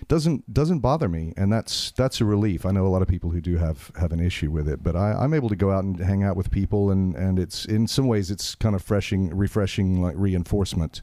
doesn't 0.08 0.54
doesn't 0.54 0.80
bother 0.80 1.10
me, 1.10 1.34
and 1.38 1.52
that's 1.52 1.92
that's 1.92 2.22
a 2.22 2.26
relief. 2.26 2.66
I 2.66 2.72
know 2.72 2.86
a 2.86 2.90
lot 2.90 3.02
of 3.02 3.08
people 3.08 3.30
who 3.32 3.42
do 3.42 3.58
have 3.58 3.92
have 4.00 4.12
an 4.12 4.20
issue 4.20 4.52
with 4.52 4.68
it, 4.68 4.84
but 4.84 4.96
I, 4.96 5.24
am 5.24 5.34
able 5.34 5.50
to 5.50 5.56
go 5.56 5.72
out 5.72 5.84
and 5.84 6.00
hang 6.00 6.24
out 6.24 6.36
with 6.36 6.52
people, 6.52 6.92
and 6.92 7.16
and 7.16 7.40
it's 7.40 7.66
in 7.66 7.88
some 7.88 8.08
ways 8.08 8.32
it's 8.32 8.56
kind 8.56 8.76
of 8.76 8.82
freshing, 8.82 9.36
refreshing, 9.36 10.02
like 10.02 10.16
reinforcement. 10.18 11.02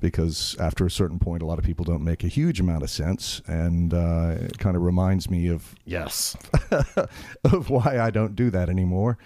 Because 0.00 0.54
after 0.60 0.84
a 0.84 0.90
certain 0.90 1.18
point, 1.18 1.42
a 1.42 1.46
lot 1.46 1.58
of 1.58 1.64
people 1.64 1.84
don't 1.84 2.04
make 2.04 2.24
a 2.24 2.28
huge 2.28 2.60
amount 2.60 2.82
of 2.82 2.90
sense, 2.90 3.40
and 3.46 3.94
uh, 3.94 4.34
it 4.38 4.58
kind 4.58 4.76
of 4.76 4.82
reminds 4.82 5.30
me 5.30 5.48
of 5.48 5.74
yes 5.86 6.36
of 7.44 7.70
why 7.70 7.98
I 7.98 8.10
don't 8.10 8.36
do 8.36 8.50
that 8.50 8.68
anymore. 8.68 9.16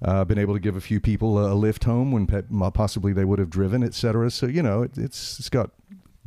Uh, 0.00 0.24
been 0.24 0.38
able 0.38 0.54
to 0.54 0.60
give 0.60 0.74
a 0.74 0.80
few 0.80 0.98
people 0.98 1.38
a, 1.38 1.54
lift 1.54 1.84
home 1.84 2.10
when 2.10 2.26
pe- 2.26 2.42
possibly 2.72 3.12
they 3.12 3.24
would 3.24 3.38
have 3.38 3.50
driven, 3.50 3.84
etc. 3.84 4.30
So 4.30 4.46
you 4.46 4.62
know, 4.62 4.82
it, 4.82 4.96
it's 4.96 5.38
it's 5.38 5.48
got 5.48 5.70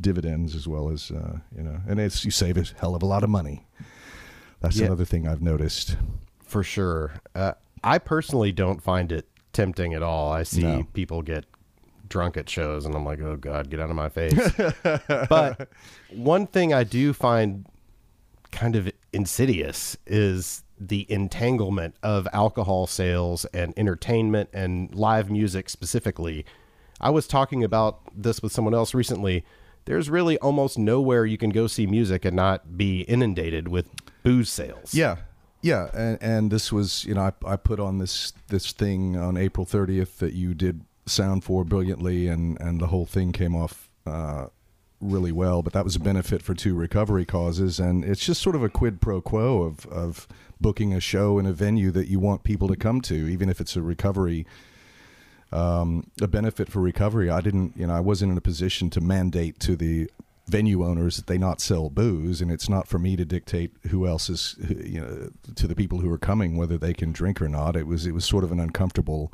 dividends 0.00 0.54
as 0.54 0.68
well 0.68 0.90
as 0.90 1.10
uh, 1.10 1.38
you 1.56 1.62
know, 1.62 1.80
and 1.88 2.00
it's 2.00 2.24
you 2.24 2.30
save 2.30 2.56
a 2.56 2.64
hell 2.78 2.94
of 2.94 3.02
a 3.02 3.06
lot 3.06 3.24
of 3.24 3.30
money. 3.30 3.66
That's 4.60 4.78
yeah. 4.78 4.86
another 4.86 5.04
thing 5.04 5.26
I've 5.26 5.42
noticed. 5.42 5.96
For 6.44 6.62
sure, 6.62 7.14
uh, 7.34 7.52
I 7.82 7.98
personally 7.98 8.52
don't 8.52 8.82
find 8.82 9.12
it 9.12 9.28
tempting 9.52 9.94
at 9.94 10.02
all. 10.02 10.32
I 10.32 10.42
see 10.42 10.62
no. 10.62 10.86
people 10.92 11.22
get 11.22 11.44
drunk 12.08 12.36
at 12.36 12.48
shows, 12.48 12.84
and 12.84 12.94
I'm 12.94 13.04
like, 13.04 13.20
oh 13.20 13.36
god, 13.36 13.70
get 13.70 13.80
out 13.80 13.90
of 13.90 13.96
my 13.96 14.08
face. 14.08 14.38
but 15.28 15.68
one 16.10 16.46
thing 16.46 16.72
I 16.72 16.84
do 16.84 17.12
find 17.12 17.66
kind 18.52 18.76
of 18.76 18.90
insidious 19.12 19.96
is 20.06 20.62
the 20.78 21.10
entanglement 21.10 21.94
of 22.02 22.28
alcohol 22.32 22.86
sales 22.86 23.44
and 23.46 23.72
entertainment 23.76 24.50
and 24.52 24.94
live 24.94 25.30
music 25.30 25.68
specifically. 25.68 26.44
I 27.00 27.10
was 27.10 27.26
talking 27.26 27.64
about 27.64 28.00
this 28.14 28.42
with 28.42 28.52
someone 28.52 28.74
else 28.74 28.94
recently 28.94 29.44
there's 29.86 30.10
really 30.10 30.36
almost 30.38 30.78
nowhere 30.78 31.24
you 31.24 31.38
can 31.38 31.50
go 31.50 31.66
see 31.66 31.86
music 31.86 32.24
and 32.24 32.36
not 32.36 32.76
be 32.76 33.00
inundated 33.02 33.68
with 33.68 33.88
booze 34.22 34.50
sales. 34.50 34.94
Yeah. 34.94 35.16
Yeah, 35.62 35.88
and, 35.94 36.18
and 36.20 36.50
this 36.52 36.70
was, 36.70 37.04
you 37.06 37.14
know, 37.14 37.22
I, 37.22 37.32
I 37.44 37.56
put 37.56 37.80
on 37.80 37.98
this 37.98 38.32
this 38.48 38.70
thing 38.70 39.16
on 39.16 39.36
April 39.36 39.66
30th 39.66 40.18
that 40.18 40.32
you 40.32 40.54
did 40.54 40.82
sound 41.06 41.42
for 41.42 41.64
brilliantly, 41.64 42.28
and 42.28 42.60
and 42.60 42.78
the 42.78 42.88
whole 42.88 43.06
thing 43.06 43.32
came 43.32 43.56
off 43.56 43.88
uh, 44.06 44.46
really 45.00 45.32
well. 45.32 45.62
But 45.62 45.72
that 45.72 45.82
was 45.82 45.96
a 45.96 46.00
benefit 46.00 46.42
for 46.42 46.54
two 46.54 46.74
recovery 46.74 47.24
causes, 47.24 47.80
and 47.80 48.04
it's 48.04 48.24
just 48.24 48.42
sort 48.42 48.54
of 48.54 48.62
a 48.62 48.68
quid 48.68 49.00
pro 49.00 49.20
quo 49.20 49.62
of 49.62 49.86
of 49.86 50.28
booking 50.60 50.92
a 50.92 51.00
show 51.00 51.38
in 51.38 51.46
a 51.46 51.52
venue 51.52 51.90
that 51.90 52.06
you 52.06 52.20
want 52.20 52.44
people 52.44 52.68
to 52.68 52.76
come 52.76 53.00
to, 53.00 53.14
even 53.14 53.48
if 53.48 53.60
it's 53.60 53.74
a 53.74 53.82
recovery 53.82 54.46
um, 55.52 56.10
a 56.20 56.26
benefit 56.26 56.68
for 56.68 56.80
recovery. 56.80 57.30
I 57.30 57.40
didn't, 57.40 57.76
you 57.76 57.86
know, 57.86 57.94
I 57.94 58.00
wasn't 58.00 58.32
in 58.32 58.38
a 58.38 58.42
position 58.42 58.90
to 58.90 59.00
mandate 59.00 59.60
to 59.60 59.76
the 59.76 60.10
venue 60.48 60.84
owners 60.84 61.16
that 61.16 61.26
they 61.26 61.38
not 61.38 61.60
sell 61.60 61.90
booze, 61.90 62.40
and 62.40 62.50
it's 62.50 62.68
not 62.68 62.86
for 62.86 62.98
me 62.98 63.16
to 63.16 63.24
dictate 63.24 63.72
who 63.90 64.06
else 64.06 64.30
is, 64.30 64.56
you 64.68 65.00
know, 65.00 65.30
to 65.54 65.66
the 65.66 65.74
people 65.74 66.00
who 66.00 66.10
are 66.12 66.18
coming 66.18 66.56
whether 66.56 66.78
they 66.78 66.94
can 66.94 67.12
drink 67.12 67.40
or 67.42 67.48
not. 67.48 67.76
It 67.76 67.86
was 67.86 68.06
it 68.06 68.12
was 68.12 68.24
sort 68.24 68.44
of 68.44 68.52
an 68.52 68.60
uncomfortable 68.60 69.32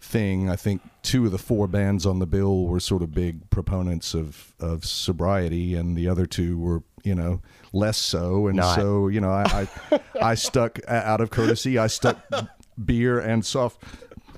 thing. 0.00 0.48
I 0.48 0.56
think 0.56 0.82
two 1.02 1.26
of 1.26 1.32
the 1.32 1.38
four 1.38 1.66
bands 1.66 2.06
on 2.06 2.18
the 2.18 2.26
bill 2.26 2.66
were 2.66 2.80
sort 2.80 3.02
of 3.02 3.12
big 3.12 3.48
proponents 3.50 4.14
of 4.14 4.54
of 4.60 4.84
sobriety, 4.84 5.74
and 5.74 5.96
the 5.96 6.08
other 6.08 6.26
two 6.26 6.58
were, 6.58 6.82
you 7.04 7.14
know, 7.14 7.40
less 7.72 7.98
so. 7.98 8.48
And 8.48 8.56
not. 8.56 8.76
so, 8.76 9.08
you 9.08 9.20
know, 9.20 9.30
I 9.30 9.68
I, 9.90 10.00
I 10.20 10.34
stuck 10.34 10.78
out 10.88 11.20
of 11.20 11.30
courtesy. 11.30 11.78
I 11.78 11.86
stuck 11.86 12.18
beer 12.84 13.18
and 13.18 13.44
soft 13.44 13.82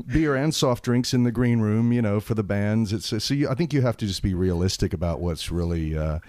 beer 0.06 0.34
and 0.34 0.54
soft 0.54 0.84
drinks 0.84 1.14
in 1.14 1.24
the 1.24 1.32
green 1.32 1.60
room, 1.60 1.92
you 1.92 2.02
know, 2.02 2.20
for 2.20 2.34
the 2.34 2.42
bands. 2.42 2.92
It's 2.92 3.24
so 3.24 3.34
you, 3.34 3.48
I 3.48 3.54
think 3.54 3.72
you 3.72 3.82
have 3.82 3.96
to 3.98 4.06
just 4.06 4.22
be 4.22 4.34
realistic 4.34 4.92
about 4.92 5.20
what's 5.20 5.50
really 5.50 5.96
uh, 5.96 6.20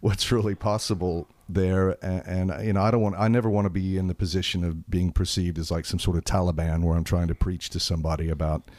what's 0.00 0.30
really 0.30 0.54
possible 0.54 1.28
there. 1.48 1.96
And, 2.04 2.50
and, 2.50 2.66
you 2.66 2.72
know, 2.74 2.82
I 2.82 2.90
don't 2.90 3.00
want, 3.00 3.16
I 3.18 3.28
never 3.28 3.48
want 3.48 3.64
to 3.66 3.70
be 3.70 3.96
in 3.96 4.06
the 4.06 4.14
position 4.14 4.62
of 4.64 4.90
being 4.90 5.12
perceived 5.12 5.58
as 5.58 5.70
like 5.70 5.86
some 5.86 5.98
sort 5.98 6.16
of 6.16 6.24
Taliban 6.24 6.82
where 6.82 6.96
I'm 6.96 7.04
trying 7.04 7.28
to 7.28 7.34
preach 7.34 7.70
to 7.70 7.80
somebody 7.80 8.28
about 8.28 8.70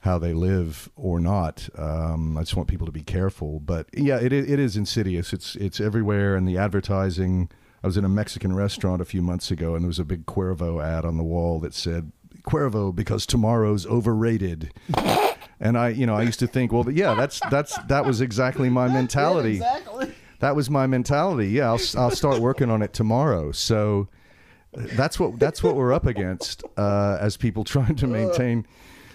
how 0.00 0.18
they 0.18 0.32
live 0.32 0.90
or 0.96 1.20
not. 1.20 1.68
Um, 1.76 2.36
I 2.36 2.42
just 2.42 2.56
want 2.56 2.68
people 2.68 2.86
to 2.86 2.92
be 2.92 3.02
careful. 3.02 3.60
But 3.60 3.88
yeah, 3.92 4.18
it 4.18 4.32
it 4.32 4.58
is 4.58 4.76
insidious. 4.76 5.32
It's 5.32 5.56
it's 5.56 5.80
everywhere, 5.80 6.36
and 6.36 6.46
the 6.46 6.58
advertising. 6.58 7.50
I 7.82 7.86
was 7.86 7.96
in 7.96 8.04
a 8.04 8.08
Mexican 8.08 8.54
restaurant 8.54 9.00
a 9.00 9.04
few 9.04 9.22
months 9.22 9.52
ago, 9.52 9.74
and 9.74 9.84
there 9.84 9.88
was 9.88 10.00
a 10.00 10.04
big 10.04 10.26
Cuervo 10.26 10.84
ad 10.84 11.04
on 11.04 11.16
the 11.16 11.22
wall 11.22 11.60
that 11.60 11.74
said 11.74 12.10
Cuervo 12.48 12.94
because 12.94 13.26
tomorrow's 13.26 13.86
overrated. 13.86 14.72
and 15.60 15.76
I, 15.76 15.90
you 15.90 16.06
know, 16.06 16.14
I 16.14 16.22
used 16.22 16.40
to 16.40 16.46
think, 16.46 16.72
well, 16.72 16.90
yeah, 16.90 17.14
that's 17.14 17.40
that's 17.50 17.78
that 17.84 18.04
was 18.04 18.20
exactly 18.20 18.68
my 18.68 18.88
mentality. 18.92 19.54
Yeah, 19.54 19.76
exactly. 19.76 20.14
That 20.40 20.56
was 20.56 20.70
my 20.70 20.86
mentality. 20.86 21.48
Yeah, 21.48 21.72
I'll 21.72 21.80
I'll 21.96 22.10
start 22.10 22.40
working 22.40 22.70
on 22.70 22.82
it 22.82 22.92
tomorrow. 22.92 23.52
So 23.52 24.08
that's 24.72 25.18
what 25.18 25.38
that's 25.38 25.62
what 25.62 25.76
we're 25.76 25.92
up 25.92 26.06
against 26.06 26.62
uh, 26.76 27.18
as 27.20 27.36
people 27.36 27.64
trying 27.64 27.96
to 27.96 28.06
maintain 28.06 28.66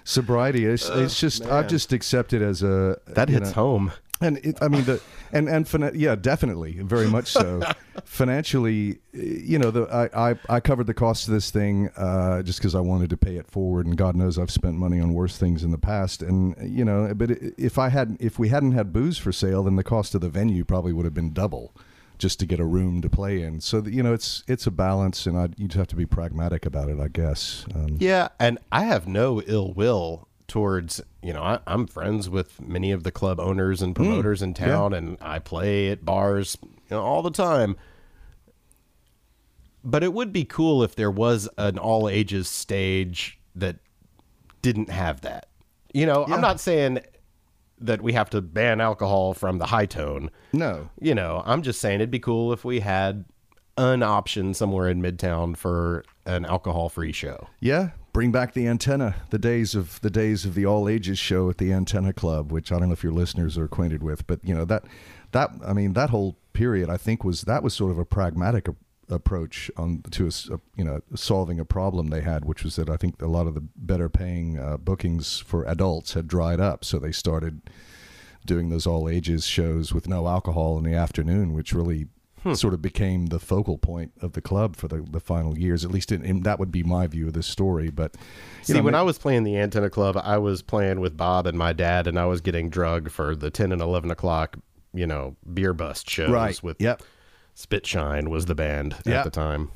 sobriety. 0.03 0.65
It's, 0.65 0.89
it's 0.89 1.19
just 1.19 1.45
I've 1.45 1.67
just 1.67 1.93
accepted 1.93 2.41
as 2.41 2.61
a 2.63 2.97
that 3.07 3.29
hits 3.29 3.49
know, 3.49 3.53
home 3.53 3.91
and 4.23 4.37
it, 4.37 4.57
I 4.61 4.67
mean 4.67 4.83
the 4.85 5.01
and 5.31 5.49
and 5.49 5.67
fin- 5.67 5.91
yeah, 5.95 6.15
definitely, 6.15 6.73
very 6.73 7.07
much 7.07 7.27
so. 7.27 7.61
Financially, 8.05 8.99
you 9.11 9.59
know, 9.59 9.71
the 9.71 9.83
I, 9.83 10.31
I, 10.31 10.35
I 10.49 10.59
covered 10.59 10.87
the 10.87 10.93
cost 10.93 11.27
of 11.27 11.33
this 11.33 11.51
thing 11.51 11.89
uh, 11.97 12.43
just 12.43 12.59
because 12.59 12.75
I 12.75 12.79
wanted 12.79 13.09
to 13.11 13.17
pay 13.17 13.37
it 13.37 13.47
forward, 13.47 13.85
and 13.85 13.97
God 13.97 14.15
knows 14.15 14.37
I've 14.37 14.51
spent 14.51 14.75
money 14.75 14.99
on 14.99 15.13
worse 15.13 15.37
things 15.37 15.63
in 15.63 15.71
the 15.71 15.77
past, 15.77 16.21
and 16.21 16.55
you 16.61 16.85
know, 16.85 17.13
but 17.13 17.31
if 17.31 17.77
I 17.77 17.89
had 17.89 18.17
if 18.19 18.39
we 18.39 18.49
hadn't 18.49 18.73
had 18.73 18.93
booze 18.93 19.17
for 19.17 19.31
sale, 19.31 19.63
then 19.63 19.75
the 19.75 19.83
cost 19.83 20.15
of 20.15 20.21
the 20.21 20.29
venue 20.29 20.63
probably 20.63 20.93
would 20.93 21.05
have 21.05 21.13
been 21.13 21.33
double 21.33 21.73
just 22.17 22.39
to 22.39 22.45
get 22.45 22.59
a 22.59 22.65
room 22.65 23.01
to 23.01 23.09
play 23.09 23.41
in. 23.41 23.59
So 23.59 23.83
you 23.83 24.03
know, 24.03 24.13
it's 24.13 24.43
it's 24.47 24.67
a 24.67 24.71
balance, 24.71 25.25
and 25.25 25.37
I, 25.37 25.49
you'd 25.57 25.73
have 25.73 25.87
to 25.87 25.95
be 25.95 26.05
pragmatic 26.05 26.65
about 26.65 26.89
it, 26.89 26.99
I 26.99 27.07
guess. 27.07 27.65
Um, 27.75 27.97
yeah, 27.99 28.29
and 28.39 28.59
I 28.71 28.83
have 28.83 29.07
no 29.07 29.41
ill 29.41 29.73
will 29.73 30.27
towards 30.47 31.01
you 31.21 31.33
know 31.33 31.41
I, 31.41 31.59
am 31.67 31.87
friends 31.87 32.29
with 32.29 32.61
many 32.61 32.91
of 32.91 33.03
the 33.03 33.11
club 33.11 33.39
owners 33.39 33.81
and 33.81 33.95
hmm. 33.95 34.03
promoters 34.03 34.41
mm, 34.41 34.43
in 34.43 34.53
town 34.53 34.91
yeah. 34.91 34.97
and 34.97 35.17
i 35.21 35.39
play 35.39 35.89
at 35.89 36.03
bars 36.03 36.57
you 36.61 36.69
know 36.91 37.01
all 37.01 37.21
the 37.21 37.31
time 37.31 37.75
but 39.83 40.03
it 40.03 40.13
would 40.13 40.31
be 40.31 40.45
cool 40.45 40.83
if 40.83 40.95
there 40.95 41.11
was 41.11 41.49
an 41.57 41.77
all 41.77 42.09
ages 42.09 42.49
stage 42.49 43.39
that 43.55 43.77
didn't 44.61 44.89
have 44.89 45.21
that 45.21 45.47
you 45.93 46.05
know 46.05 46.25
yeah. 46.27 46.35
i'm 46.35 46.41
not 46.41 46.59
saying 46.59 46.99
that 47.79 48.01
we 48.01 48.13
have 48.13 48.29
to 48.29 48.41
ban 48.41 48.79
alcohol 48.79 49.33
from 49.33 49.57
the 49.57 49.65
Hi-Tone 49.65 50.29
no 50.51 50.89
you 50.99 51.15
know 51.15 51.41
i'm 51.45 51.61
just 51.61 51.79
saying 51.79 51.95
it'd 51.95 52.11
be 52.11 52.19
cool 52.19 52.51
if 52.51 52.65
we 52.65 52.81
had 52.81 53.25
an 53.77 54.03
option 54.03 54.53
somewhere 54.53 54.89
in 54.89 55.01
midtown 55.01 55.57
for 55.57 56.03
an 56.25 56.45
alcohol 56.45 56.89
free 56.89 57.11
show 57.11 57.47
yeah 57.59 57.89
bring 58.13 58.31
back 58.31 58.53
the 58.53 58.67
antenna 58.67 59.15
the 59.31 59.39
days 59.39 59.75
of 59.75 59.99
the 60.01 60.09
days 60.09 60.45
of 60.45 60.53
the 60.53 60.65
all 60.65 60.87
ages 60.87 61.19
show 61.19 61.49
at 61.49 61.57
the 61.57 61.73
antenna 61.73 62.13
club 62.13 62.51
which 62.51 62.71
i 62.71 62.79
don't 62.79 62.87
know 62.87 62.93
if 62.93 63.03
your 63.03 63.11
listeners 63.11 63.57
are 63.57 63.65
acquainted 63.65 64.03
with 64.03 64.25
but 64.27 64.39
you 64.43 64.53
know 64.53 64.65
that 64.65 64.85
that 65.31 65.49
i 65.65 65.73
mean 65.73 65.93
that 65.93 66.11
whole 66.11 66.37
period 66.53 66.89
i 66.89 66.97
think 66.97 67.23
was 67.23 67.41
that 67.41 67.63
was 67.63 67.73
sort 67.73 67.91
of 67.91 67.97
a 67.97 68.05
pragmatic 68.05 68.67
approach 69.09 69.69
on 69.75 70.01
to 70.11 70.27
a, 70.27 70.59
you 70.77 70.83
know 70.83 71.01
solving 71.13 71.59
a 71.59 71.65
problem 71.65 72.07
they 72.07 72.21
had 72.21 72.45
which 72.45 72.63
was 72.63 72.77
that 72.77 72.89
i 72.89 72.95
think 72.95 73.21
a 73.21 73.27
lot 73.27 73.47
of 73.47 73.53
the 73.53 73.63
better 73.75 74.07
paying 74.07 74.57
uh, 74.57 74.77
bookings 74.77 75.39
for 75.39 75.65
adults 75.65 76.13
had 76.13 76.27
dried 76.27 76.59
up. 76.59 76.85
So 76.85 76.99
they 76.99 77.11
started 77.11 77.61
doing 78.45 78.69
those 78.69 78.85
all 78.85 79.07
ages 79.07 79.45
shows 79.45 79.93
with 79.93 80.07
no 80.07 80.27
alcohol 80.27 80.77
in 80.77 80.83
the 80.83 80.93
afternoon 80.93 81.53
which 81.53 81.73
really 81.73 82.07
sort 82.53 82.73
of 82.73 82.81
became 82.81 83.27
the 83.27 83.39
focal 83.39 83.77
point 83.77 84.11
of 84.21 84.33
the 84.33 84.41
club 84.41 84.75
for 84.75 84.87
the, 84.87 85.05
the 85.09 85.19
final 85.19 85.57
years. 85.57 85.85
At 85.85 85.91
least, 85.91 86.11
in, 86.11 86.23
in, 86.23 86.43
that 86.43 86.59
would 86.59 86.71
be 86.71 86.83
my 86.83 87.07
view 87.07 87.27
of 87.27 87.33
this 87.33 87.47
story. 87.47 87.89
But 87.89 88.15
see, 88.61 88.73
know, 88.73 88.81
when 88.81 88.95
I 88.95 89.01
was 89.01 89.17
playing 89.17 89.43
the 89.43 89.57
Antenna 89.57 89.89
Club, 89.89 90.19
I 90.21 90.37
was 90.37 90.61
playing 90.61 90.99
with 90.99 91.15
Bob 91.15 91.47
and 91.47 91.57
my 91.57 91.73
dad, 91.73 92.07
and 92.07 92.19
I 92.19 92.25
was 92.25 92.41
getting 92.41 92.69
drugged 92.69 93.11
for 93.11 93.35
the 93.35 93.49
ten 93.49 93.71
and 93.71 93.81
eleven 93.81 94.11
o'clock, 94.11 94.57
you 94.93 95.07
know, 95.07 95.35
beer 95.53 95.73
bust 95.73 96.09
shows. 96.09 96.29
Right. 96.29 96.61
With 96.61 96.81
yep. 96.81 97.01
Spitshine 97.55 98.29
was 98.29 98.45
the 98.45 98.55
band 98.55 98.95
yep. 99.05 99.17
at 99.17 99.23
the 99.23 99.29
time. 99.29 99.71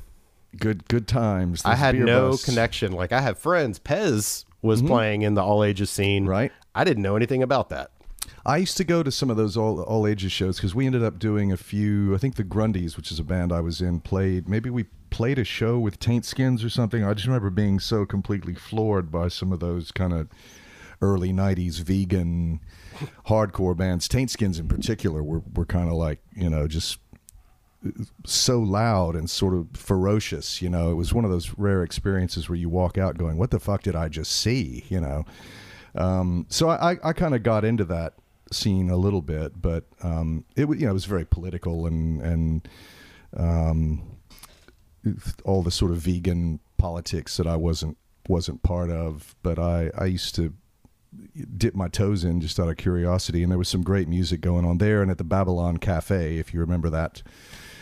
Good 0.56 0.88
good 0.88 1.06
times. 1.06 1.62
I 1.64 1.74
had 1.74 1.94
no 1.94 2.36
connection. 2.36 2.92
Like 2.92 3.12
I 3.12 3.20
have 3.20 3.38
friends. 3.38 3.78
Pez 3.78 4.44
was 4.62 4.80
mm-hmm. 4.80 4.88
playing 4.88 5.22
in 5.22 5.34
the 5.34 5.42
all 5.42 5.62
ages 5.62 5.90
scene. 5.90 6.26
Right. 6.26 6.52
I 6.74 6.84
didn't 6.84 7.02
know 7.02 7.16
anything 7.16 7.42
about 7.42 7.68
that. 7.70 7.90
I 8.44 8.58
used 8.58 8.76
to 8.78 8.84
go 8.84 9.02
to 9.02 9.10
some 9.10 9.30
of 9.30 9.36
those 9.36 9.56
all 9.56 9.82
all 9.82 10.06
ages 10.06 10.32
shows 10.32 10.56
because 10.56 10.74
we 10.74 10.86
ended 10.86 11.02
up 11.02 11.18
doing 11.18 11.52
a 11.52 11.56
few. 11.56 12.14
I 12.14 12.18
think 12.18 12.36
the 12.36 12.44
Grundys, 12.44 12.96
which 12.96 13.10
is 13.10 13.18
a 13.18 13.24
band 13.24 13.52
I 13.52 13.60
was 13.60 13.80
in, 13.80 14.00
played. 14.00 14.48
Maybe 14.48 14.70
we 14.70 14.84
played 15.10 15.38
a 15.38 15.44
show 15.44 15.78
with 15.78 15.98
Taint 15.98 16.24
Skins 16.24 16.62
or 16.62 16.70
something. 16.70 17.04
I 17.04 17.14
just 17.14 17.26
remember 17.26 17.50
being 17.50 17.80
so 17.80 18.06
completely 18.06 18.54
floored 18.54 19.10
by 19.10 19.28
some 19.28 19.52
of 19.52 19.60
those 19.60 19.90
kind 19.90 20.12
of 20.12 20.28
early 21.00 21.32
'90s 21.32 21.80
vegan 21.80 22.60
hardcore 23.26 23.76
bands. 23.76 24.08
Taint 24.08 24.30
Skins 24.30 24.58
in 24.58 24.68
particular 24.68 25.22
were 25.22 25.42
were 25.54 25.66
kind 25.66 25.88
of 25.88 25.94
like 25.94 26.20
you 26.34 26.50
know 26.50 26.66
just 26.68 26.98
uh, 27.86 27.90
so 28.24 28.60
loud 28.60 29.14
and 29.14 29.28
sort 29.28 29.54
of 29.54 29.68
ferocious. 29.74 30.60
You 30.62 30.70
know, 30.70 30.90
it 30.90 30.94
was 30.94 31.12
one 31.12 31.24
of 31.24 31.30
those 31.30 31.56
rare 31.58 31.82
experiences 31.82 32.48
where 32.48 32.56
you 32.56 32.68
walk 32.68 32.98
out 32.98 33.18
going, 33.18 33.36
"What 33.36 33.50
the 33.50 33.60
fuck 33.60 33.82
did 33.82 33.96
I 33.96 34.08
just 34.08 34.32
see?" 34.32 34.84
You 34.88 35.00
know. 35.00 35.24
Um, 35.98 36.46
so 36.48 36.70
I, 36.70 36.96
I 37.02 37.12
kind 37.12 37.34
of 37.34 37.42
got 37.42 37.64
into 37.64 37.84
that 37.86 38.14
scene 38.52 38.88
a 38.88 38.96
little 38.96 39.20
bit, 39.20 39.60
but 39.60 39.84
um, 40.02 40.44
it 40.56 40.68
you 40.68 40.86
know 40.86 40.90
it 40.90 40.94
was 40.94 41.04
very 41.04 41.24
political 41.24 41.86
and 41.86 42.22
and 42.22 42.68
um, 43.36 44.16
all 45.44 45.62
the 45.62 45.70
sort 45.70 45.90
of 45.90 45.98
vegan 45.98 46.60
politics 46.76 47.36
that 47.36 47.46
I 47.46 47.56
wasn't 47.56 47.98
wasn't 48.28 48.62
part 48.62 48.90
of. 48.90 49.34
But 49.42 49.58
I 49.58 49.90
I 49.98 50.06
used 50.06 50.34
to 50.36 50.54
dip 51.56 51.74
my 51.74 51.88
toes 51.88 52.24
in 52.24 52.40
just 52.40 52.60
out 52.60 52.68
of 52.68 52.76
curiosity, 52.76 53.42
and 53.42 53.50
there 53.50 53.58
was 53.58 53.68
some 53.68 53.82
great 53.82 54.08
music 54.08 54.40
going 54.40 54.64
on 54.64 54.78
there 54.78 55.02
and 55.02 55.10
at 55.10 55.18
the 55.18 55.24
Babylon 55.24 55.78
Cafe, 55.78 56.36
if 56.38 56.54
you 56.54 56.60
remember 56.60 56.90
that. 56.90 57.22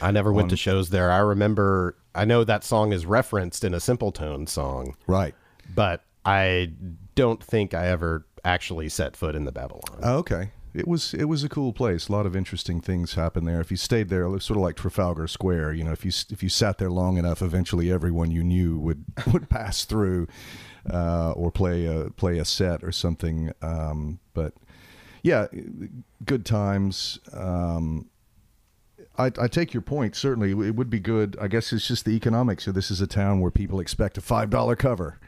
I 0.01 0.11
never 0.11 0.33
went 0.33 0.51
to 0.51 0.57
shows 0.57 0.91
there. 0.91 1.11
I 1.11 1.19
remember. 1.19 1.97
I 2.15 2.25
know 2.25 2.45
that 2.45 2.65
song 2.65 2.93
is 2.93 3.05
referenced 3.05 3.63
in 3.63 3.75
a 3.75 3.81
Simple 3.81 4.11
Tone 4.11 4.47
song, 4.47 4.97
right? 5.07 5.35
But 5.75 6.03
I 6.27 6.73
don't 7.15 7.43
think 7.43 7.73
I 7.73 7.87
ever 7.87 8.27
actually 8.45 8.89
set 8.89 9.17
foot 9.17 9.35
in 9.35 9.45
the 9.45 9.53
Babylon. 9.53 10.01
Oh, 10.03 10.19
okay. 10.19 10.51
It 10.75 10.87
was 10.87 11.15
it 11.15 11.25
was 11.25 11.43
a 11.43 11.49
cool 11.49 11.73
place. 11.73 12.09
A 12.09 12.13
lot 12.13 12.27
of 12.27 12.37
interesting 12.37 12.83
things 12.83 13.15
happened 13.15 13.49
there. 13.49 13.61
If 13.61 13.71
you 13.71 13.79
stayed 13.79 14.11
there, 14.11 14.25
it 14.25 14.31
was 14.31 14.45
sort 14.45 14.59
of 14.59 14.63
like 14.63 14.77
Trafalgar 14.77 15.27
Square. 15.27 15.73
You 15.73 15.85
know, 15.85 15.93
if 15.93 16.05
you 16.05 16.13
if 16.29 16.43
you 16.43 16.51
sat 16.51 16.77
there 16.77 16.91
long 16.91 17.17
enough, 17.17 17.41
eventually 17.41 17.91
everyone 17.91 18.31
you 18.31 18.45
knew 18.45 18.79
would 18.79 19.05
would 19.33 19.49
pass 19.49 19.85
through 19.85 20.29
uh, 20.93 21.33
or 21.33 21.51
play 21.51 21.87
a 21.87 22.11
play 22.11 22.39
a 22.39 22.45
set 22.45 22.85
or 22.85 22.93
something. 22.93 23.53
Um, 23.63 24.19
but 24.35 24.53
yeah, 25.23 25.47
good 26.27 26.45
times. 26.45 27.21
Um, 27.33 28.11
I, 29.19 29.27
I, 29.41 29.49
take 29.49 29.73
your 29.73 29.81
point. 29.81 30.15
Certainly, 30.15 30.51
it 30.51 30.77
would 30.77 30.91
be 30.91 31.01
good. 31.01 31.39
I 31.41 31.49
guess 31.49 31.73
it's 31.73 31.89
just 31.89 32.05
the 32.05 32.13
economics. 32.13 32.65
So 32.65 32.73
this 32.73 32.91
is 32.91 33.01
a 33.01 33.07
town 33.07 33.41
where 33.41 33.51
people 33.51 33.81
expect 33.81 34.19
a 34.19 34.21
five 34.21 34.51
dollar 34.51 34.77
cover 34.77 35.19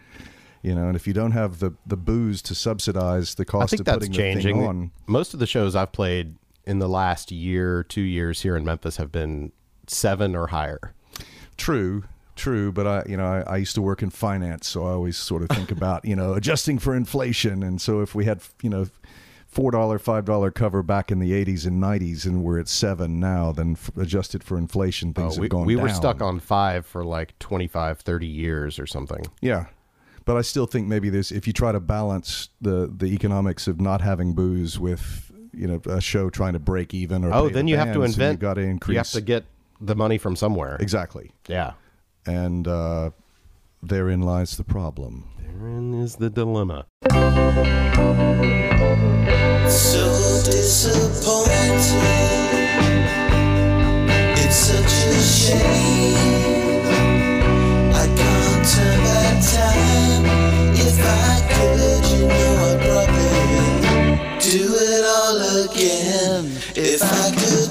you 0.62 0.75
know 0.75 0.88
and 0.88 0.97
if 0.97 1.07
you 1.07 1.12
don't 1.12 1.33
have 1.33 1.61
the 1.61 1.73
the 1.87 1.97
booze 1.97 2.43
to 2.43 2.55
subsidize 2.55 3.35
the 3.37 3.45
cost 3.45 3.65
I 3.65 3.67
think 3.77 3.81
of 3.81 3.87
that's 3.87 3.97
putting 3.99 4.12
changing. 4.12 4.57
the 4.57 4.62
thing 4.62 4.69
on. 4.69 4.91
Most 5.07 5.35
of 5.35 5.41
the 5.41 5.47
shows 5.47 5.77
i've 5.77 5.93
played 5.93 6.35
in 6.67 6.79
the 6.79 6.88
last 6.88 7.31
year 7.31 7.83
two 7.83 8.03
years 8.03 8.43
here 8.43 8.57
in 8.57 8.65
memphis 8.65 8.97
have 8.97 9.11
been 9.11 9.53
seven 9.87 10.37
or 10.37 10.49
higher. 10.49 10.93
True 11.57 12.05
true 12.37 12.71
but 12.71 12.87
i 12.87 13.03
you 13.09 13.17
know 13.17 13.27
I, 13.27 13.41
I, 13.41 13.57
used 13.57 13.75
to 13.75 13.83
work 13.83 14.00
in 14.00 14.11
finance 14.11 14.69
so 14.69 14.87
i 14.87 14.93
always 14.93 15.17
sort 15.17 15.43
of 15.43 15.49
think 15.49 15.73
about 15.79 16.05
you 16.05 16.15
know 16.15 16.35
adjusting 16.35 16.79
for 16.79 16.95
inflation. 16.95 17.65
And 17.65 17.81
so 17.81 18.00
if 18.00 18.15
we 18.15 18.27
had 18.27 18.43
you 18.63 18.71
know 18.71 18.87
four 19.49 19.71
dollar 19.73 19.99
five 19.99 20.25
dollar 20.25 20.50
cover 20.50 20.82
back 20.82 21.11
in 21.11 21.19
the 21.19 21.32
80s 21.32 21.67
and 21.67 21.82
90s 21.82 22.26
and 22.26 22.45
we're 22.45 22.61
at 22.61 22.69
seven 22.69 23.19
now 23.19 23.50
then 23.50 23.73
f- 23.73 23.91
adjusted 23.97 24.45
for 24.45 24.56
inflation 24.59 25.13
things 25.15 25.37
oh, 25.37 25.41
we, 25.41 25.47
have 25.47 25.50
gone 25.50 25.67
we 25.67 25.75
down. 25.75 25.82
were 25.82 25.89
stuck 25.89 26.23
on 26.23 26.39
five 26.39 26.87
for 26.87 27.04
like 27.04 27.37
25 27.39 28.00
30 28.00 28.26
years 28.26 28.78
or 28.78 28.87
something. 28.87 29.26
Yeah 29.41 29.67
but 30.28 30.36
I 30.36 30.43
still 30.43 30.67
think 30.67 30.86
maybe 30.86 31.08
there's 31.08 31.32
if 31.32 31.47
you 31.47 31.54
try 31.54 31.73
to 31.73 31.80
balance 31.80 32.50
the 32.60 32.93
the 32.95 33.06
economics 33.06 33.67
of 33.67 33.80
not 33.80 34.02
having 34.02 34.34
booze 34.34 34.78
with 34.78 35.32
you 35.54 35.67
know 35.67 35.80
a 35.86 36.02
show 36.02 36.28
trying 36.28 36.52
to 36.52 36.58
break 36.58 36.93
even 36.93 37.25
or 37.25 37.32
oh 37.32 37.49
then 37.49 37.67
you 37.67 37.78
have 37.78 37.95
to 37.95 38.02
invent 38.02 38.34
you 38.34 38.38
got 38.38 38.54
to 38.54 38.60
increase 38.60 38.93
you 38.93 38.99
have 38.99 39.10
to 39.10 39.23
get 39.23 39.47
the 39.80 39.95
money 39.95 40.19
from 40.19 40.36
somewhere. 40.36 40.76
Exactly. 40.80 41.30
Yeah. 41.47 41.73
And 42.26 42.69
uh, 42.69 43.12
therein 43.82 44.21
lies 44.21 44.58
the 44.58 44.64
problem. 44.64 45.30
Therein 45.41 45.95
is 45.95 46.17
the 46.17 46.28
dilemma. 46.28 46.84
So 49.71 50.43
disappointed. 50.45 51.49
It's 54.36 54.56
such 54.56 55.06
a 55.06 55.23
shame. 55.23 56.69
Turn 58.69 58.98
back 58.98 58.98
again. 65.73 66.47
If 66.75 67.02
I 67.02 67.31
could 67.31 67.68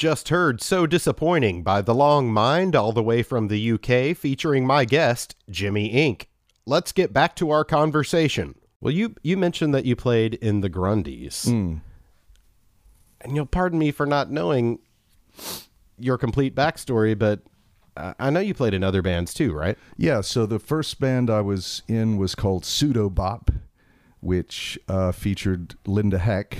just 0.00 0.30
heard 0.30 0.62
So 0.62 0.86
Disappointing 0.86 1.62
by 1.62 1.82
The 1.82 1.94
Long 1.94 2.32
Mynd, 2.32 2.74
all 2.74 2.90
the 2.90 3.02
way 3.02 3.22
from 3.22 3.48
the 3.48 3.72
UK, 3.72 4.16
featuring 4.16 4.66
my 4.66 4.86
guest, 4.86 5.36
Jimmy 5.50 5.92
Inc. 5.92 6.24
Let's 6.64 6.90
get 6.90 7.12
back 7.12 7.36
to 7.36 7.50
our 7.50 7.66
conversation. 7.66 8.54
Well, 8.80 8.94
you, 8.94 9.14
you 9.22 9.36
mentioned 9.36 9.74
that 9.74 9.84
you 9.84 9.94
played 9.94 10.36
in 10.36 10.62
the 10.62 10.70
Grundies. 10.70 11.46
Mm. 11.46 11.82
And 13.20 13.36
you'll 13.36 13.44
pardon 13.44 13.78
me 13.78 13.90
for 13.90 14.06
not 14.06 14.30
knowing 14.30 14.78
your 15.98 16.16
complete 16.16 16.54
backstory, 16.54 17.16
but 17.16 17.40
I 17.94 18.30
know 18.30 18.40
you 18.40 18.54
played 18.54 18.72
in 18.72 18.82
other 18.82 19.02
bands 19.02 19.34
too, 19.34 19.52
right? 19.52 19.76
Yeah, 19.98 20.22
so 20.22 20.46
the 20.46 20.58
first 20.58 20.98
band 20.98 21.28
I 21.28 21.42
was 21.42 21.82
in 21.86 22.16
was 22.16 22.34
called 22.34 22.64
Pseudo 22.64 23.10
Bop, 23.10 23.50
which 24.20 24.78
uh, 24.88 25.12
featured 25.12 25.74
Linda 25.84 26.16
Heck, 26.16 26.56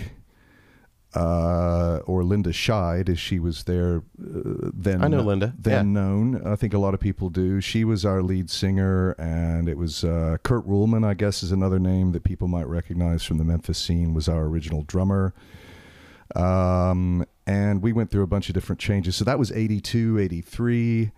uh, 1.15 2.01
or 2.07 2.23
Linda 2.23 2.51
Scheid, 2.51 3.09
as 3.09 3.19
she 3.19 3.39
was 3.39 3.65
there 3.65 4.03
uh, 4.21 4.71
then. 4.73 5.03
I 5.03 5.09
know 5.09 5.23
Linda, 5.23 5.53
Then 5.59 5.93
known. 5.93 6.47
I 6.47 6.57
think 6.57 6.73
a 6.73 6.79
lot 6.79 6.95
of 6.95 7.01
people 7.01 7.31
do. 7.31 7.61
She 7.61 7.85
was 7.85 8.05
our 8.05 8.23
lead 8.23 8.49
singer, 8.51 9.13
and 9.13 9.69
it 9.69 9.77
was 9.77 10.05
uh, 10.05 10.37
Kurt 10.43 10.67
Ruhlman, 10.67 11.05
I 11.05 11.15
guess, 11.15 11.43
is 11.43 11.51
another 11.53 11.79
name 11.79 12.13
that 12.13 12.23
people 12.23 12.49
might 12.49 12.69
recognize 12.69 13.25
from 13.25 13.39
the 13.39 13.45
Memphis 13.45 13.79
scene, 13.79 14.15
was 14.15 14.29
our 14.29 14.45
original 14.45 14.85
drummer. 14.85 15.35
Um, 16.37 17.27
and 17.47 17.83
we 17.83 17.93
went 17.93 18.13
through 18.13 18.23
a 18.23 18.29
bunch 18.29 18.49
of 18.49 18.55
different 18.55 18.81
changes. 18.81 19.17
So 19.17 19.25
that 19.25 19.39
was 19.39 19.51
82, 19.51 20.19
83. 20.19 21.11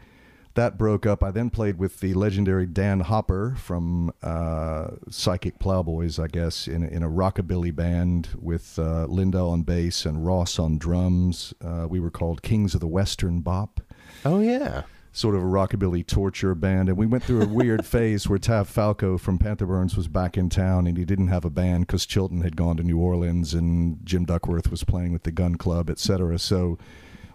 That 0.54 0.76
broke 0.76 1.06
up. 1.06 1.22
I 1.22 1.30
then 1.30 1.48
played 1.48 1.78
with 1.78 2.00
the 2.00 2.12
legendary 2.12 2.66
Dan 2.66 3.00
Hopper 3.00 3.54
from 3.56 4.12
uh, 4.22 4.88
Psychic 5.08 5.58
Plowboys, 5.58 6.18
I 6.18 6.26
guess, 6.26 6.68
in, 6.68 6.82
a- 6.82 6.88
in 6.88 7.02
a 7.02 7.08
rockabilly 7.08 7.74
band 7.74 8.28
with 8.38 8.78
uh, 8.78 9.06
Linda 9.06 9.38
on 9.38 9.62
bass 9.62 10.04
and 10.04 10.26
Ross 10.26 10.58
on 10.58 10.76
drums. 10.76 11.54
Uh, 11.64 11.86
we 11.88 12.00
were 12.00 12.10
called 12.10 12.42
Kings 12.42 12.74
of 12.74 12.80
the 12.80 12.86
Western 12.86 13.40
Bop 13.40 13.80
Oh, 14.26 14.40
yeah. 14.40 14.82
sort 15.10 15.34
of 15.34 15.42
a 15.42 15.46
rockabilly 15.46 16.06
torture 16.06 16.54
band, 16.54 16.90
and 16.90 16.98
we 16.98 17.06
went 17.06 17.24
through 17.24 17.40
a 17.42 17.48
weird 17.48 17.86
phase 17.86 18.28
where 18.28 18.38
Tav 18.38 18.68
Falco 18.68 19.16
from 19.16 19.38
Panther 19.38 19.64
Burns 19.64 19.96
was 19.96 20.06
back 20.06 20.36
in 20.36 20.50
town, 20.50 20.86
and 20.86 20.98
he 20.98 21.06
didn't 21.06 21.28
have 21.28 21.46
a 21.46 21.50
band 21.50 21.86
because 21.86 22.04
Chilton 22.04 22.42
had 22.42 22.56
gone 22.56 22.76
to 22.76 22.82
New 22.82 22.98
Orleans, 22.98 23.54
and 23.54 24.04
Jim 24.04 24.26
Duckworth 24.26 24.70
was 24.70 24.84
playing 24.84 25.12
with 25.14 25.22
the 25.22 25.32
Gun 25.32 25.54
Club, 25.56 25.88
etc. 25.88 26.38
So 26.38 26.76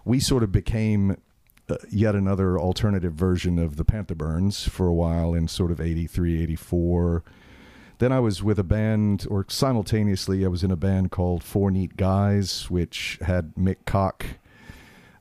we 0.04 0.20
sort 0.20 0.44
of 0.44 0.52
became 0.52 1.16
uh, 1.68 1.76
yet 1.90 2.14
another 2.14 2.58
alternative 2.58 3.12
version 3.14 3.58
of 3.58 3.76
the 3.76 3.84
Panther 3.84 4.14
Burns 4.14 4.68
for 4.68 4.86
a 4.86 4.92
while 4.92 5.34
in 5.34 5.48
sort 5.48 5.70
of 5.70 5.80
83, 5.80 6.42
84. 6.42 7.22
Then 7.98 8.12
I 8.12 8.20
was 8.20 8.42
with 8.42 8.58
a 8.58 8.64
band, 8.64 9.26
or 9.28 9.44
simultaneously, 9.48 10.44
I 10.44 10.48
was 10.48 10.62
in 10.62 10.70
a 10.70 10.76
band 10.76 11.10
called 11.10 11.42
Four 11.42 11.70
Neat 11.70 11.96
Guys, 11.96 12.70
which 12.70 13.18
had 13.22 13.54
Mick 13.56 13.76
Cock 13.86 14.24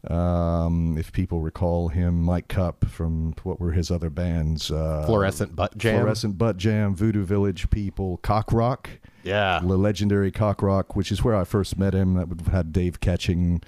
um, 0.09 0.97
if 0.97 1.11
people 1.11 1.41
recall 1.41 1.89
him, 1.89 2.21
Mike 2.21 2.47
Cup 2.47 2.85
from 2.85 3.33
what 3.43 3.59
were 3.59 3.71
his 3.71 3.91
other 3.91 4.09
bands? 4.09 4.71
Uh, 4.71 5.03
Fluorescent 5.05 5.55
Butt 5.55 5.77
Jam. 5.77 5.99
Fluorescent 5.99 6.37
Butt 6.37 6.57
Jam, 6.57 6.95
Voodoo 6.95 7.25
Village 7.25 7.69
People, 7.69 8.17
Cock 8.17 8.53
Rock, 8.53 8.89
Yeah. 9.23 9.59
the 9.59 9.77
legendary 9.77 10.31
Cock 10.31 10.61
Rock, 10.61 10.95
which 10.95 11.11
is 11.11 11.23
where 11.23 11.35
I 11.35 11.43
first 11.43 11.77
met 11.77 11.93
him. 11.93 12.13
That 12.13 12.29
would 12.29 12.41
had 12.47 12.71
Dave 12.71 13.01
Catching 13.01 13.61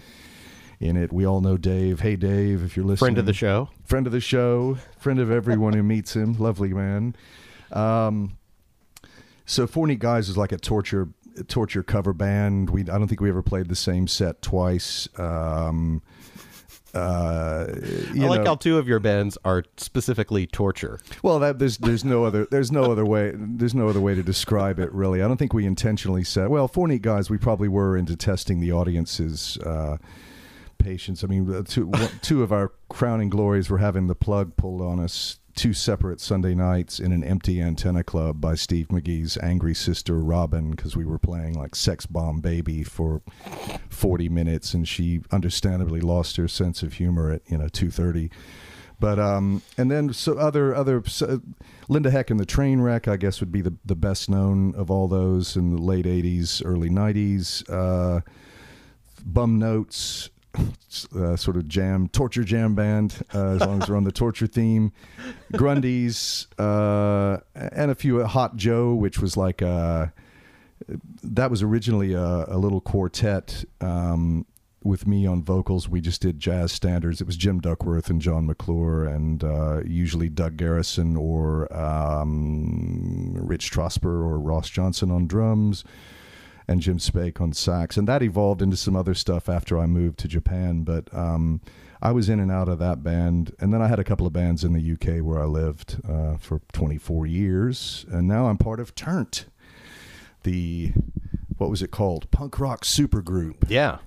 in 0.79 0.95
it. 0.97 1.11
We 1.11 1.25
all 1.25 1.41
know 1.41 1.57
Dave. 1.57 1.99
Hey, 1.99 2.15
Dave, 2.15 2.63
if 2.63 2.75
you're 2.77 2.85
listening, 2.85 3.07
Friend 3.07 3.17
of 3.17 3.25
the 3.25 3.33
show. 3.33 3.69
friend 3.85 4.05
of 4.07 4.13
the 4.13 4.21
show, 4.21 4.77
friend 4.97 5.19
of 5.19 5.29
everyone 5.31 5.73
who 5.73 5.83
meets 5.83 6.15
him. 6.15 6.33
Lovely 6.39 6.73
man. 6.73 7.15
Um, 7.71 8.37
so 9.45 9.67
Four 9.67 9.87
Neat 9.87 9.99
Guys 9.99 10.29
is 10.29 10.37
like 10.37 10.51
a 10.51 10.57
torture 10.57 11.09
torture 11.47 11.83
cover 11.83 12.13
band. 12.13 12.69
We 12.69 12.81
I 12.81 12.97
don't 12.97 13.07
think 13.07 13.21
we 13.21 13.29
ever 13.29 13.41
played 13.41 13.67
the 13.67 13.75
same 13.75 14.07
set 14.07 14.41
twice. 14.41 15.07
Um, 15.17 16.01
uh, 16.93 17.67
you 18.13 18.25
I 18.25 18.27
like 18.29 18.41
know- 18.41 18.47
how 18.51 18.55
two 18.55 18.77
of 18.79 18.87
your 18.87 18.99
bands 18.99 19.37
are 19.45 19.63
specifically 19.77 20.47
torture. 20.47 20.99
well, 21.21 21.37
that 21.39 21.59
there's 21.59 21.77
there's 21.77 22.03
no 22.03 22.23
other 22.23 22.47
there's 22.49 22.71
no 22.71 22.91
other 22.91 23.05
way 23.05 23.31
there's 23.35 23.75
no 23.75 23.87
other 23.89 24.01
way 24.01 24.15
to 24.15 24.23
describe 24.23 24.79
it 24.79 24.91
really. 24.91 25.21
I 25.21 25.27
don't 25.27 25.37
think 25.37 25.53
we 25.53 25.65
intentionally 25.65 26.23
said. 26.23 26.49
Well, 26.49 26.67
four 26.67 26.87
neat 26.87 27.01
guys, 27.03 27.29
we 27.29 27.37
probably 27.37 27.67
were 27.67 27.95
into 27.95 28.15
testing 28.15 28.59
the 28.59 28.71
audience's 28.71 29.57
uh, 29.59 29.97
patience. 30.79 31.23
I 31.23 31.27
mean, 31.27 31.53
uh, 31.53 31.63
two 31.63 31.87
one- 31.87 32.09
two 32.21 32.41
of 32.41 32.51
our 32.51 32.71
crowning 32.89 33.29
glories 33.29 33.69
were 33.69 33.77
having 33.77 34.07
the 34.07 34.15
plug 34.15 34.55
pulled 34.55 34.81
on 34.81 34.99
us. 34.99 35.39
Two 35.55 35.73
separate 35.73 36.21
Sunday 36.21 36.55
nights 36.55 37.01
in 37.01 37.11
an 37.11 37.21
empty 37.21 37.61
antenna 37.61 38.01
club 38.01 38.39
by 38.39 38.55
Steve 38.55 38.87
McGehee's 38.87 39.37
angry 39.39 39.75
sister 39.75 40.17
Robin 40.19 40.71
because 40.71 40.95
we 40.95 41.03
were 41.03 41.19
playing 41.19 41.53
like 41.53 41.75
Sex 41.75 42.05
Bomb 42.05 42.39
Baby 42.39 42.81
for 42.81 43.21
40 43.89 44.29
minutes 44.29 44.73
and 44.73 44.87
she 44.87 45.19
understandably 45.31 45.99
lost 45.99 46.37
her 46.37 46.47
sense 46.47 46.81
of 46.81 46.93
humor 46.93 47.31
at 47.31 47.41
you 47.47 47.57
know 47.57 47.67
2:30 47.67 48.31
but 49.01 49.19
um 49.19 49.61
and 49.77 49.91
then 49.91 50.13
so 50.13 50.37
other 50.37 50.73
other 50.73 51.03
so, 51.05 51.41
Linda 51.89 52.09
Heck 52.11 52.29
and 52.29 52.39
the 52.39 52.45
Train 52.45 52.79
Wreck 52.79 53.09
I 53.09 53.17
guess 53.17 53.41
would 53.41 53.51
be 53.51 53.61
the 53.61 53.73
the 53.83 53.95
best 53.95 54.29
known 54.29 54.73
of 54.75 54.89
all 54.89 55.09
those 55.09 55.57
in 55.57 55.75
the 55.75 55.81
late 55.81 56.05
80s 56.05 56.61
early 56.63 56.89
90s 56.89 57.69
uh 57.69 58.21
Bum 59.25 59.59
Notes 59.59 60.29
uh, 61.15 61.35
sort 61.35 61.57
of 61.57 61.67
jam 61.67 62.07
torture 62.09 62.43
jam 62.43 62.75
band 62.75 63.21
uh, 63.33 63.51
as 63.51 63.61
long 63.61 63.81
as 63.81 63.89
we're 63.89 63.95
on 63.95 64.03
the 64.03 64.11
torture 64.11 64.47
theme 64.47 64.91
Grundies 65.53 66.47
uh 66.57 67.39
and 67.55 67.91
a 67.91 67.95
few 67.95 68.23
Hot 68.23 68.55
Joe 68.55 68.93
which 68.93 69.19
was 69.19 69.37
like 69.37 69.61
uh 69.61 70.07
that 71.23 71.51
was 71.51 71.61
originally 71.61 72.13
a, 72.13 72.45
a 72.47 72.57
little 72.57 72.81
quartet 72.81 73.63
um, 73.81 74.45
with 74.83 75.05
me 75.05 75.25
on 75.25 75.43
vocals. 75.43 75.89
We 75.89 76.01
just 76.01 76.21
did 76.21 76.39
jazz 76.39 76.71
standards. 76.71 77.21
It 77.21 77.27
was 77.27 77.35
Jim 77.35 77.59
Duckworth 77.59 78.09
and 78.09 78.21
John 78.21 78.45
McClure, 78.45 79.05
and 79.05 79.43
uh, 79.43 79.81
usually 79.85 80.29
Doug 80.29 80.57
Garrison 80.57 81.15
or 81.17 81.71
um, 81.75 83.33
Rich 83.33 83.71
Trosper 83.71 84.05
or 84.05 84.39
Ross 84.39 84.69
Johnson 84.69 85.11
on 85.11 85.27
drums, 85.27 85.83
and 86.69 86.81
Jim 86.81 86.99
Spake 86.99 87.41
on 87.41 87.51
sax. 87.51 87.97
And 87.97 88.07
that 88.07 88.21
evolved 88.21 88.61
into 88.61 88.77
some 88.77 88.95
other 88.95 89.13
stuff 89.13 89.49
after 89.49 89.77
I 89.77 89.87
moved 89.87 90.19
to 90.19 90.27
Japan. 90.27 90.83
But 90.83 91.13
um, 91.13 91.61
I 92.01 92.11
was 92.11 92.29
in 92.29 92.39
and 92.39 92.51
out 92.51 92.69
of 92.69 92.79
that 92.79 93.03
band, 93.03 93.55
and 93.59 93.73
then 93.73 93.81
I 93.81 93.87
had 93.87 93.99
a 93.99 94.03
couple 94.03 94.27
of 94.27 94.33
bands 94.33 94.63
in 94.63 94.73
the 94.73 94.93
UK 94.93 95.23
where 95.23 95.41
I 95.41 95.45
lived 95.45 95.99
uh, 96.07 96.37
for 96.37 96.61
24 96.71 97.25
years, 97.25 98.05
and 98.11 98.27
now 98.27 98.47
I'm 98.47 98.57
part 98.57 98.79
of 98.79 98.95
Turnt 98.95 99.45
the 100.43 100.93
what 101.57 101.69
was 101.69 101.81
it 101.81 101.91
called? 101.91 102.29
Punk 102.31 102.59
rock 102.59 102.85
supergroup. 102.85 103.69
Yeah. 103.69 103.97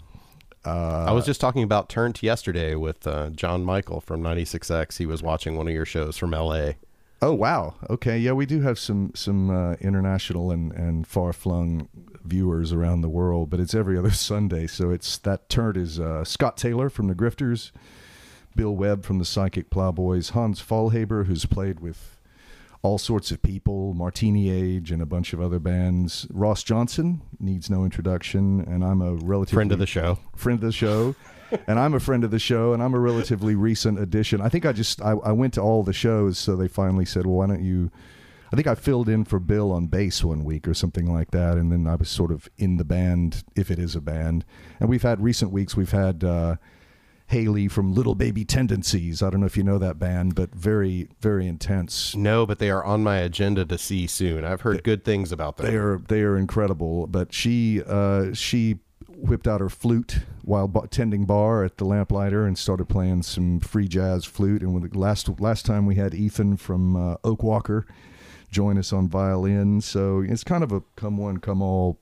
Uh, 0.65 1.05
I 1.09 1.13
was 1.13 1.27
just 1.27 1.41
talking 1.41 1.63
about 1.63 1.89
Turnt 1.89 2.23
yesterday 2.23 2.75
with 2.75 3.07
uh, 3.07 3.31
John 3.31 3.65
Michael 3.65 4.01
from 4.01 4.23
96X. 4.23 4.97
He 4.97 5.07
was 5.07 5.23
watching 5.23 5.57
one 5.57 5.67
of 5.67 5.75
your 5.75 5.85
shows 5.85 6.17
from 6.17 6.31
LA. 6.31 6.73
Oh 7.23 7.33
wow, 7.33 7.75
okay, 7.89 8.19
yeah, 8.19 8.33
we 8.33 8.45
do 8.45 8.61
have 8.61 8.79
some 8.79 9.13
some 9.15 9.49
uh, 9.51 9.75
international 9.75 10.51
and 10.51 10.73
and 10.73 11.07
far 11.07 11.33
flung 11.33 11.89
viewers 12.25 12.73
around 12.73 13.01
the 13.01 13.09
world, 13.09 13.49
but 13.49 13.61
it's 13.61 13.75
every 13.75 13.97
other 13.99 14.11
Sunday, 14.11 14.67
so 14.67 14.91
it's 14.91 15.17
that 15.19 15.49
turn 15.49 15.77
is 15.77 15.99
uh, 15.99 16.25
Scott 16.25 16.57
Taylor 16.57 16.91
from 16.91 17.07
the 17.07 17.15
Grifters, 17.15 17.71
Bill 18.57 18.75
Webb 18.75 19.05
from 19.05 19.19
the 19.19 19.25
Psychic 19.25 19.71
Plowboys, 19.71 20.31
Hans 20.31 20.61
Fallhaber, 20.61 21.27
who's 21.27 21.47
played 21.47 21.81
with 21.81 22.19
all 22.83 22.99
sorts 22.99 23.31
of 23.31 23.41
people, 23.43 23.95
Martini 23.95 24.51
Age, 24.51 24.91
and 24.91 25.01
a 25.01 25.07
bunch 25.07 25.33
of 25.33 25.41
other 25.41 25.61
bands. 25.61 26.27
Ross 26.31 26.65
Johnson 26.65 27.23
needs 27.39 27.71
no 27.71 27.85
introduction, 27.85 28.61
and 28.61 28.85
I'm 28.85 29.01
a 29.01 29.15
relative 29.15 29.55
Friend 29.55 29.71
of 29.71 29.79
the 29.79 29.87
show. 29.87 30.19
friend 30.35 30.57
of 30.59 30.67
the 30.67 30.73
show, 30.73 31.15
and 31.67 31.79
I'm 31.79 31.95
a 31.95 32.01
friend 32.01 32.25
of 32.25 32.31
the 32.31 32.39
show, 32.39 32.73
and 32.73 32.83
I'm 32.83 32.95
a 32.95 33.01
relatively 33.01 33.55
recent 33.55 33.99
addition. 33.99 34.41
I 34.41 34.49
think 34.49 34.67
I 34.67 34.73
just 34.73 35.01
I, 35.03 35.13
I 35.13 35.33
went 35.33 35.55
to 35.55 35.61
all 35.61 35.83
the 35.83 35.93
shows, 35.93 36.39
so 36.39 36.57
they 36.57 36.69
finally 36.69 37.05
said, 37.05 37.27
"Well, 37.27 37.37
why 37.37 37.47
don't 37.47 37.63
you?" 37.63 37.91
I 38.53 38.57
think 38.57 38.67
I 38.67 38.75
filled 38.75 39.09
in 39.09 39.25
for 39.25 39.39
Bill 39.39 39.73
on 39.73 39.87
bass 39.87 40.23
one 40.23 40.45
week 40.45 40.69
or 40.69 40.75
something 40.75 41.13
like 41.13 41.31
that, 41.31 41.57
and 41.57 41.73
then 41.73 41.87
I 41.87 41.95
was 41.95 42.11
sort 42.11 42.31
of 42.31 42.51
in 42.59 42.77
the 42.77 42.85
band, 42.85 43.45
if 43.57 43.71
it 43.71 43.79
is 43.79 43.97
a 43.97 44.01
band. 44.01 44.45
And 44.79 44.91
we've 44.91 45.03
had 45.03 45.23
recent 45.23 45.53
weeks. 45.53 45.75
We've 45.75 45.91
had 45.91 46.23
uh, 46.23 46.57
Haley 47.29 47.67
from 47.69 47.95
Little 47.95 48.15
Baby 48.15 48.45
Tendencies. 48.45 49.23
I 49.23 49.31
don't 49.31 49.41
know 49.41 49.47
if 49.47 49.57
you 49.57 49.63
know 49.63 49.79
that 49.79 49.99
band, 49.99 50.35
but 50.35 50.55
very 50.55 51.09
very 51.21 51.47
intense. 51.47 52.15
No, 52.15 52.45
but 52.45 52.59
they 52.59 52.69
are 52.71 52.85
on 52.85 53.03
my 53.03 53.19
agenda 53.19 53.65
to 53.65 53.79
see 53.79 54.07
soon. 54.07 54.45
I've 54.45 54.61
heard 54.61 54.85
good 54.85 55.03
things 55.03 55.33
about 55.33 55.57
them. 55.57 55.67
They 55.67 55.77
are 55.77 55.99
they 55.99 56.21
are 56.21 56.37
incredible. 56.37 57.07
But 57.07 57.33
she 57.33 57.83
uh, 57.87 58.35
she 58.35 58.81
whipped 59.23 59.47
out 59.47 59.61
her 59.61 59.69
flute 59.69 60.21
while 60.43 60.69
ba- 60.69 60.89
tending 60.91 61.25
bar 61.25 61.65
at 61.65 61.77
the 61.77 61.85
Lamplighter 61.85 62.45
and 62.45 62.59
started 62.59 62.89
playing 62.89 63.23
some 63.23 63.61
free 63.61 63.89
jazz 63.89 64.25
flute. 64.25 64.63
And 64.63 64.75
when 64.75 64.89
the 64.89 64.99
last 64.99 65.41
last 65.41 65.65
time 65.65 65.87
we 65.87 65.95
had 65.95 66.15
Ethan 66.15 66.57
from 66.57 66.97
uh, 66.97 67.17
Oak 67.25 67.43
Walker 67.43 67.87
join 68.51 68.77
us 68.77 68.93
on 68.93 69.09
violin, 69.09 69.81
so 69.81 70.21
it's 70.21 70.45
kind 70.45 70.63
of 70.63 70.73
a 70.73 70.83
come 70.97 71.17
one 71.17 71.39
come 71.39 71.63
all 71.63 71.99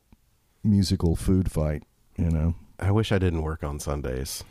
musical 0.64 1.14
food 1.14 1.50
fight. 1.50 1.84
You 2.16 2.30
know. 2.30 2.54
I 2.78 2.90
wish 2.92 3.12
I 3.12 3.18
didn't 3.18 3.42
work 3.42 3.62
on 3.62 3.78
Sundays. 3.78 4.42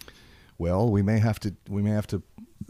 Well, 0.60 0.90
we 0.90 1.02
may 1.02 1.20
have 1.20 1.40
to 1.42 1.56
we 1.68 1.82
may 1.82 1.92
have 1.92 2.08
to 2.08 2.22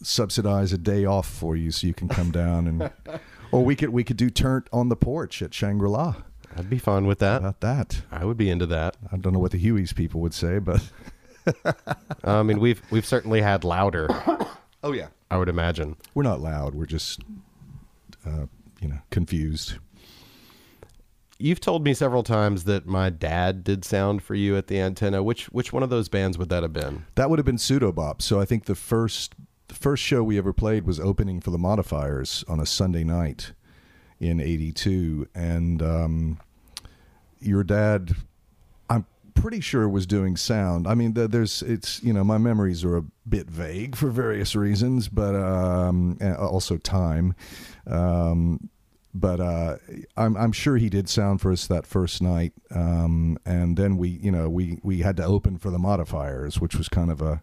subsidize 0.01 0.71
a 0.71 0.77
day 0.77 1.03
off 1.03 1.27
for 1.27 1.57
you 1.57 1.71
so 1.71 1.85
you 1.85 1.93
can 1.93 2.07
come 2.07 2.31
down 2.31 2.67
and 2.67 2.91
or 3.51 3.65
we 3.65 3.75
could 3.75 3.89
we 3.89 4.03
could 4.03 4.15
do 4.17 4.29
turnt 4.29 4.67
on 4.71 4.87
the 4.89 4.95
porch 4.95 5.41
at 5.41 5.53
Shangri-La. 5.53 6.15
I'd 6.55 6.69
be 6.69 6.77
fine 6.79 7.05
with 7.05 7.19
that. 7.19 7.37
about 7.37 7.59
that? 7.61 8.01
I 8.11 8.25
would 8.25 8.37
be 8.37 8.49
into 8.49 8.65
that. 8.67 8.97
I 9.11 9.17
don't 9.17 9.33
know 9.33 9.39
what 9.39 9.51
the 9.51 9.63
Hueys 9.63 9.95
people 9.95 10.19
would 10.21 10.33
say, 10.33 10.59
but 10.59 10.81
I 12.23 12.43
mean, 12.43 12.59
we've 12.59 12.81
we've 12.91 13.05
certainly 13.05 13.41
had 13.41 13.63
louder. 13.63 14.07
Oh 14.81 14.93
yeah. 14.93 15.07
I 15.29 15.35
would 15.37 15.49
imagine. 15.49 15.97
We're 16.13 16.23
not 16.23 16.39
loud. 16.39 16.73
We're 16.73 16.85
just, 16.85 17.19
uh, 18.25 18.45
you 18.79 18.87
know, 18.87 18.99
confused. 19.09 19.73
You've 21.37 21.59
told 21.59 21.83
me 21.83 21.93
several 21.93 22.23
times 22.23 22.63
that 22.63 22.85
my 22.85 23.09
dad 23.09 23.63
did 23.65 23.83
sound 23.83 24.23
for 24.23 24.35
you 24.35 24.55
at 24.55 24.67
the 24.67 24.79
antenna. 24.79 25.21
Which 25.21 25.47
which 25.47 25.73
one 25.73 25.83
of 25.83 25.89
those 25.89 26.07
bands 26.07 26.37
would 26.37 26.47
that 26.47 26.63
have 26.63 26.71
been? 26.71 27.05
That 27.15 27.29
would 27.29 27.39
have 27.39 27.45
been 27.45 27.57
Pseudobop. 27.57 28.21
So 28.21 28.39
I 28.39 28.45
think 28.45 28.65
the 28.65 28.75
first 28.75 29.35
the 29.67 29.75
first 29.75 30.01
show 30.01 30.23
we 30.23 30.37
ever 30.37 30.53
played 30.53 30.85
was 30.85 30.97
opening 30.97 31.41
for 31.41 31.51
the 31.51 31.57
Modifiers 31.57 32.45
on 32.47 32.61
a 32.61 32.65
Sunday 32.65 33.03
night 33.03 33.51
in 34.19 34.39
'82, 34.39 35.27
and 35.33 35.81
um, 35.81 36.39
your 37.39 37.63
dad, 37.63 38.15
I'm 38.89 39.05
pretty 39.33 39.61
sure 39.61 39.87
was 39.87 40.05
doing 40.05 40.35
sound. 40.35 40.87
I 40.87 40.95
mean, 40.95 41.13
there's 41.13 41.61
it's 41.61 42.01
you 42.03 42.13
know 42.13 42.23
my 42.23 42.37
memories 42.37 42.83
are 42.83 42.97
a 42.97 43.03
bit 43.27 43.49
vague 43.49 43.95
for 43.95 44.09
various 44.09 44.55
reasons, 44.55 45.07
but 45.07 45.35
um, 45.35 46.17
also 46.39 46.77
time. 46.77 47.35
Um, 47.87 48.69
but 49.13 49.39
uh, 49.39 49.77
I'm 50.17 50.37
I'm 50.37 50.51
sure 50.51 50.77
he 50.77 50.89
did 50.89 51.09
sound 51.09 51.41
for 51.41 51.51
us 51.51 51.67
that 51.67 51.87
first 51.87 52.21
night, 52.21 52.53
um, 52.71 53.37
and 53.45 53.75
then 53.75 53.97
we 53.97 54.09
you 54.09 54.31
know 54.31 54.49
we 54.49 54.79
we 54.83 54.99
had 54.99 55.17
to 55.17 55.23
open 55.23 55.57
for 55.57 55.71
the 55.71 55.79
modifiers, 55.79 56.61
which 56.61 56.75
was 56.75 56.89
kind 56.89 57.11
of 57.11 57.21
a 57.21 57.41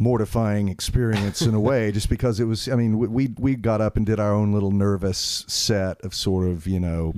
mortifying 0.00 0.68
experience 0.68 1.42
in 1.42 1.54
a 1.54 1.60
way, 1.60 1.92
just 1.92 2.08
because 2.08 2.40
it 2.40 2.44
was. 2.44 2.68
I 2.68 2.74
mean, 2.74 2.98
we- 2.98 3.34
we 3.38 3.54
got 3.54 3.80
up 3.82 3.96
and 3.98 4.06
did 4.06 4.18
our 4.18 4.32
own 4.32 4.50
little 4.52 4.70
nervous 4.70 5.44
set 5.46 6.00
of 6.02 6.14
sort 6.14 6.48
of 6.48 6.66
you 6.66 6.80
know 6.80 7.12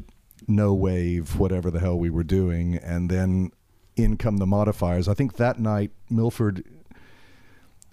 no 0.49 0.75
wave 0.75 1.39
whatever 1.39 1.71
the 1.71 1.79
hell 1.81 1.97
we 1.99 2.11
were 2.11 2.25
doing, 2.25 2.75
and 2.77 3.09
then 3.09 3.53
in 3.97 4.17
come 4.17 4.39
the 4.39 4.47
modifiers. 4.47 5.07
I 5.07 5.15
think 5.15 5.37
that 5.37 5.61
night 5.61 5.93
Milford 6.11 6.65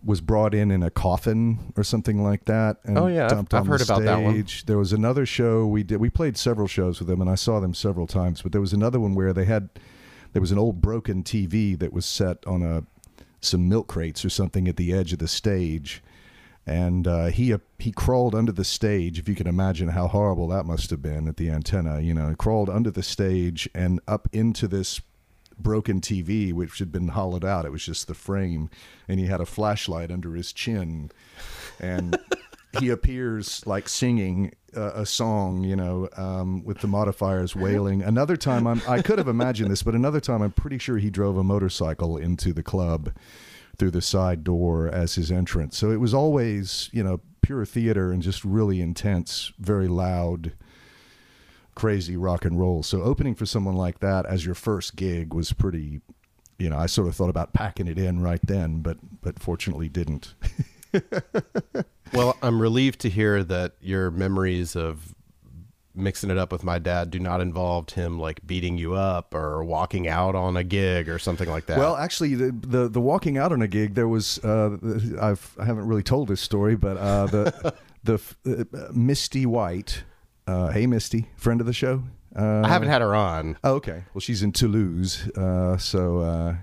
was 0.04 0.22
brought 0.22 0.56
in 0.56 0.72
in 0.72 0.82
a 0.82 0.90
coffin 0.90 1.74
or 1.76 1.84
something 1.84 2.24
like 2.24 2.46
that. 2.46 2.78
And 2.86 2.98
Oh, 2.98 3.08
yeah, 3.08 3.26
I've- 3.26 3.36
dumped 3.36 3.54
I've 3.54 3.62
on 3.64 3.68
heard 3.68 3.82
the 3.82 3.84
about 3.84 4.04
that 4.04 4.24
one. 4.24 4.34
stage. 4.34 4.66
There 4.66 4.78
was 4.78 4.94
another 4.94 5.26
show 5.26 5.68
we 5.68 5.84
did. 5.84 6.00
We 6.00 6.10
played 6.10 6.38
several 6.38 6.68
shows 6.68 7.00
with 7.00 7.10
them, 7.10 7.20
and 7.22 7.30
I 7.30 7.36
saw 7.36 7.60
them 7.60 7.74
several 7.74 8.08
times. 8.08 8.42
But 8.42 8.54
there 8.54 8.62
was 8.62 8.72
another 8.74 9.00
one 9.00 9.14
where 9.14 9.34
they 9.34 9.44
had 9.46 9.70
there 10.32 10.42
was 10.42 10.52
an 10.54 10.58
old 10.58 10.80
broken 10.82 11.22
TV 11.24 11.76
that 11.76 11.92
was 11.92 12.06
set 12.06 12.38
on 12.48 12.62
a 12.64 12.84
some 13.42 13.70
milk 13.70 13.88
crates 13.88 14.24
or 14.24 14.30
something 14.30 14.68
at 14.68 14.78
the 14.78 14.94
edge 14.94 15.14
of 15.14 15.20
the 15.20 15.28
stage. 15.28 16.02
And 16.66 17.08
uh, 17.08 17.28
he 17.28 17.56
he 17.80 17.92
crawled 17.92 18.36
under 18.36 18.52
the 18.52 18.64
stage. 18.64 19.18
If 19.18 19.28
you 19.28 19.36
can 19.36 19.48
imagine 19.48 19.90
how 19.90 20.08
horrible 20.08 20.48
that 20.50 20.66
must 20.66 20.92
have 20.92 21.02
been 21.02 21.28
at 21.28 21.38
the 21.38 21.50
antenna, 21.50 22.00
you 22.02 22.14
know, 22.14 22.36
crawled 22.36 22.70
under 22.70 22.92
the 22.92 23.02
stage 23.02 23.68
and 23.74 24.00
up 24.08 24.28
into 24.32 24.68
this 24.68 25.02
broken 25.58 26.00
TV, 26.00 26.54
which 26.54 26.80
had 26.80 26.92
been 26.92 27.10
hollowed 27.10 27.44
out. 27.44 27.66
It 27.66 27.72
was 27.72 27.86
just 27.86 28.08
the 28.08 28.14
frame, 28.14 28.70
and 29.08 29.20
he 29.20 29.26
had 29.28 29.42
a 29.42 29.46
flashlight 29.46 30.12
under 30.12 30.36
his 30.36 30.54
chin, 30.54 31.12
and 31.80 32.18
he 32.80 32.90
appears 32.90 33.66
like 33.66 33.90
singing 33.90 34.54
uh, 34.76 34.92
a 34.94 35.06
song, 35.06 35.64
you 35.64 35.76
know, 35.76 36.08
um, 36.18 36.64
with 36.64 36.80
the 36.80 36.88
modifiers 36.88 37.56
wailing. 37.56 38.04
Another 38.04 38.38
time, 38.38 38.68
I'm, 38.68 38.82
I 38.88 39.02
could 39.02 39.18
have 39.18 39.28
imagined 39.28 39.72
this, 39.72 39.82
but 39.82 39.96
another 39.96 40.20
time, 40.20 40.42
I'm 40.42 40.52
pretty 40.52 40.78
sure 40.78 40.98
he 40.98 41.10
drove 41.10 41.38
a 41.38 41.44
motorcycle 41.44 42.18
into 42.18 42.54
the 42.54 42.64
club 42.64 43.12
through 43.78 43.92
the 43.92 44.02
side 44.02 44.44
door 44.44 44.88
as 44.88 45.16
his 45.16 45.32
entrance. 45.32 45.78
So 45.78 45.92
it 45.92 46.00
was 46.00 46.14
always, 46.14 46.90
you 46.92 47.02
know, 47.02 47.22
pure 47.42 47.66
theater 47.66 48.12
and 48.12 48.22
just 48.22 48.46
really 48.46 48.82
intense, 48.82 49.52
very 49.58 49.88
loud 49.88 50.54
crazy 51.76 52.18
rock 52.18 52.44
and 52.44 52.60
roll. 52.60 52.84
So 52.84 53.02
opening 53.04 53.36
for 53.36 53.46
someone 53.46 53.76
like 53.76 54.00
that 54.02 54.26
as 54.26 54.46
your 54.46 54.54
first 54.54 54.98
gig 54.98 55.34
was 55.34 55.54
pretty 55.54 56.02
you 56.58 56.70
know, 56.70 56.78
I 56.78 56.88
sort 56.88 57.08
of 57.08 57.16
thought 57.16 57.30
about 57.30 57.54
packing 57.54 57.88
it 57.88 57.98
in 57.98 58.20
right 58.22 58.42
then, 58.44 58.82
but 58.82 58.98
but 59.22 59.40
fortunately 59.40 59.88
didn't. 59.88 60.36
Well, 62.14 62.36
I'm 62.42 62.62
relieved 62.62 63.02
to 63.02 63.10
hear 63.10 63.44
that 63.44 63.74
your 63.82 64.10
memories 64.10 64.76
of 64.76 65.14
mixing 65.96 66.30
it 66.30 66.38
up 66.38 66.52
with 66.52 66.64
my 66.64 66.80
dad 66.80 67.12
do 67.12 67.20
not 67.20 67.42
involve 67.42 67.90
him 67.90 68.20
like 68.20 68.46
beating 68.46 68.78
you 68.78 68.94
up 68.94 69.34
or 69.34 69.64
walking 69.64 70.08
out 70.08 70.36
on 70.36 70.56
a 70.58 70.64
gig 70.64 71.10
or 71.10 71.20
something 71.20 71.50
like 71.50 71.66
that. 71.68 71.78
Well, 71.78 71.96
actually, 71.96 72.36
the, 72.36 72.52
the 72.52 72.88
the 72.88 73.02
walking 73.02 73.38
out 73.38 73.52
on 73.52 73.62
a 73.62 73.68
gig, 73.68 73.96
there 73.96 74.08
was 74.08 74.40
uh, 74.44 74.78
I've 75.22 75.56
I 75.60 75.66
haven't 75.66 75.88
really 75.88 76.04
told 76.04 76.28
this 76.30 76.42
story, 76.42 76.76
but 76.76 76.98
uh, 76.98 77.26
the 77.28 77.74
the 78.04 78.20
uh, 78.74 78.92
Misty 78.94 79.46
White, 79.46 80.04
uh, 80.48 80.70
hey 80.70 80.88
Misty, 80.88 81.30
friend 81.36 81.62
of 81.62 81.68
the 81.68 81.74
show. 81.74 82.04
Uh, 82.36 82.62
I 82.64 82.70
haven't 82.70 82.90
had 82.90 83.02
her 83.02 83.16
on. 83.16 83.58
Oh, 83.64 83.74
okay. 83.76 84.04
Well, 84.14 84.22
she's 84.22 84.44
in 84.44 84.52
Toulouse, 84.52 85.28
uh, 85.32 85.78
so 85.78 86.56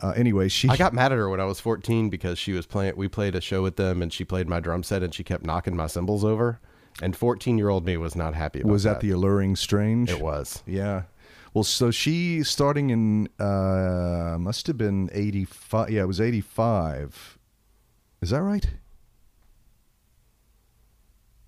uh, 0.00 0.10
anyway, 0.10 0.48
she 0.48 0.68
I 0.68 0.76
got 0.76 0.92
mad 0.92 1.12
at 1.12 1.18
her 1.18 1.28
when 1.28 1.40
I 1.40 1.44
was 1.44 1.60
14 1.60 2.08
because 2.08 2.38
she 2.38 2.52
was 2.52 2.66
playing. 2.66 2.94
We 2.96 3.08
played 3.08 3.34
a 3.34 3.40
show 3.40 3.62
with 3.62 3.76
them, 3.76 4.00
and 4.02 4.12
she 4.12 4.24
played 4.24 4.48
my 4.48 4.60
drum 4.60 4.82
set, 4.82 5.02
and 5.02 5.12
she 5.12 5.24
kept 5.24 5.44
knocking 5.44 5.76
my 5.76 5.86
cymbals 5.86 6.24
over. 6.24 6.60
And 7.02 7.16
14 7.16 7.58
year 7.58 7.68
old 7.68 7.84
me 7.84 7.96
was 7.96 8.16
not 8.16 8.34
happy. 8.34 8.60
About 8.60 8.72
was 8.72 8.82
that 8.84 9.00
the 9.00 9.10
alluring 9.10 9.56
strange. 9.56 10.10
It 10.10 10.20
was. 10.20 10.62
Yeah. 10.66 11.02
Well, 11.54 11.64
so 11.64 11.90
she 11.90 12.42
starting 12.42 12.90
in 12.90 13.28
uh 13.38 14.36
must 14.38 14.66
have 14.66 14.76
been 14.76 15.08
85. 15.12 15.90
Yeah, 15.90 16.02
it 16.02 16.06
was 16.06 16.20
85. 16.20 17.38
Is 18.20 18.30
that 18.30 18.42
right? 18.42 18.68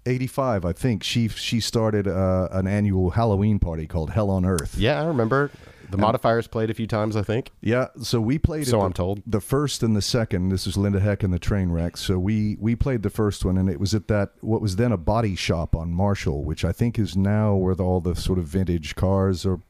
85, 0.07 0.65
I 0.65 0.73
think. 0.73 1.03
She 1.03 1.29
she 1.29 1.61
started 1.61 2.09
uh, 2.09 2.49
an 2.53 2.67
annual 2.67 3.11
Halloween 3.11 3.59
party 3.59 3.87
called 3.87 4.11
Hell 4.11 4.31
on 4.31 4.45
Earth. 4.45 4.77
Yeah, 4.77 5.01
I 5.01 5.05
remember. 5.05 5.51
The 5.91 5.99
modifiers 5.99 6.47
played 6.47 6.71
a 6.71 6.75
few 6.75 6.87
times, 6.87 7.17
I 7.17 7.23
think. 7.23 7.51
Yeah, 7.61 7.89
so 8.03 8.21
we 8.21 8.39
played. 8.39 8.67
So 8.67 8.81
it 8.81 8.85
I'm 8.85 8.91
the, 8.91 8.95
told. 8.95 9.23
The 9.27 9.41
first 9.41 9.83
and 9.83 9.97
the 9.97 10.03
second. 10.03 10.51
This 10.51 10.67
is 10.67 10.77
Linda 10.77 11.01
Heck 11.01 11.23
and 11.23 11.33
the 11.33 11.39
Trainwreck. 11.39 11.97
So 11.97 12.19
we 12.19 12.57
we 12.61 12.77
played 12.77 13.03
the 13.03 13.11
first 13.11 13.45
one, 13.45 13.59
and 13.59 13.69
it 13.69 13.81
was 13.81 13.95
at 13.95 14.09
that 14.09 14.33
what 14.41 14.61
was 14.61 14.77
then 14.77 14.93
a 14.93 14.97
body 14.97 15.35
shop 15.35 15.75
on 15.75 15.93
Marshall, 15.93 16.45
which 16.45 16.65
I 16.65 16.73
think 16.73 16.99
is 16.99 17.17
now 17.17 17.55
where 17.55 17.75
the, 17.75 17.85
all 17.85 18.01
the 18.01 18.15
sort 18.15 18.39
of 18.39 18.47
vintage 18.47 18.95
cars 18.95 19.45
are. 19.45 19.61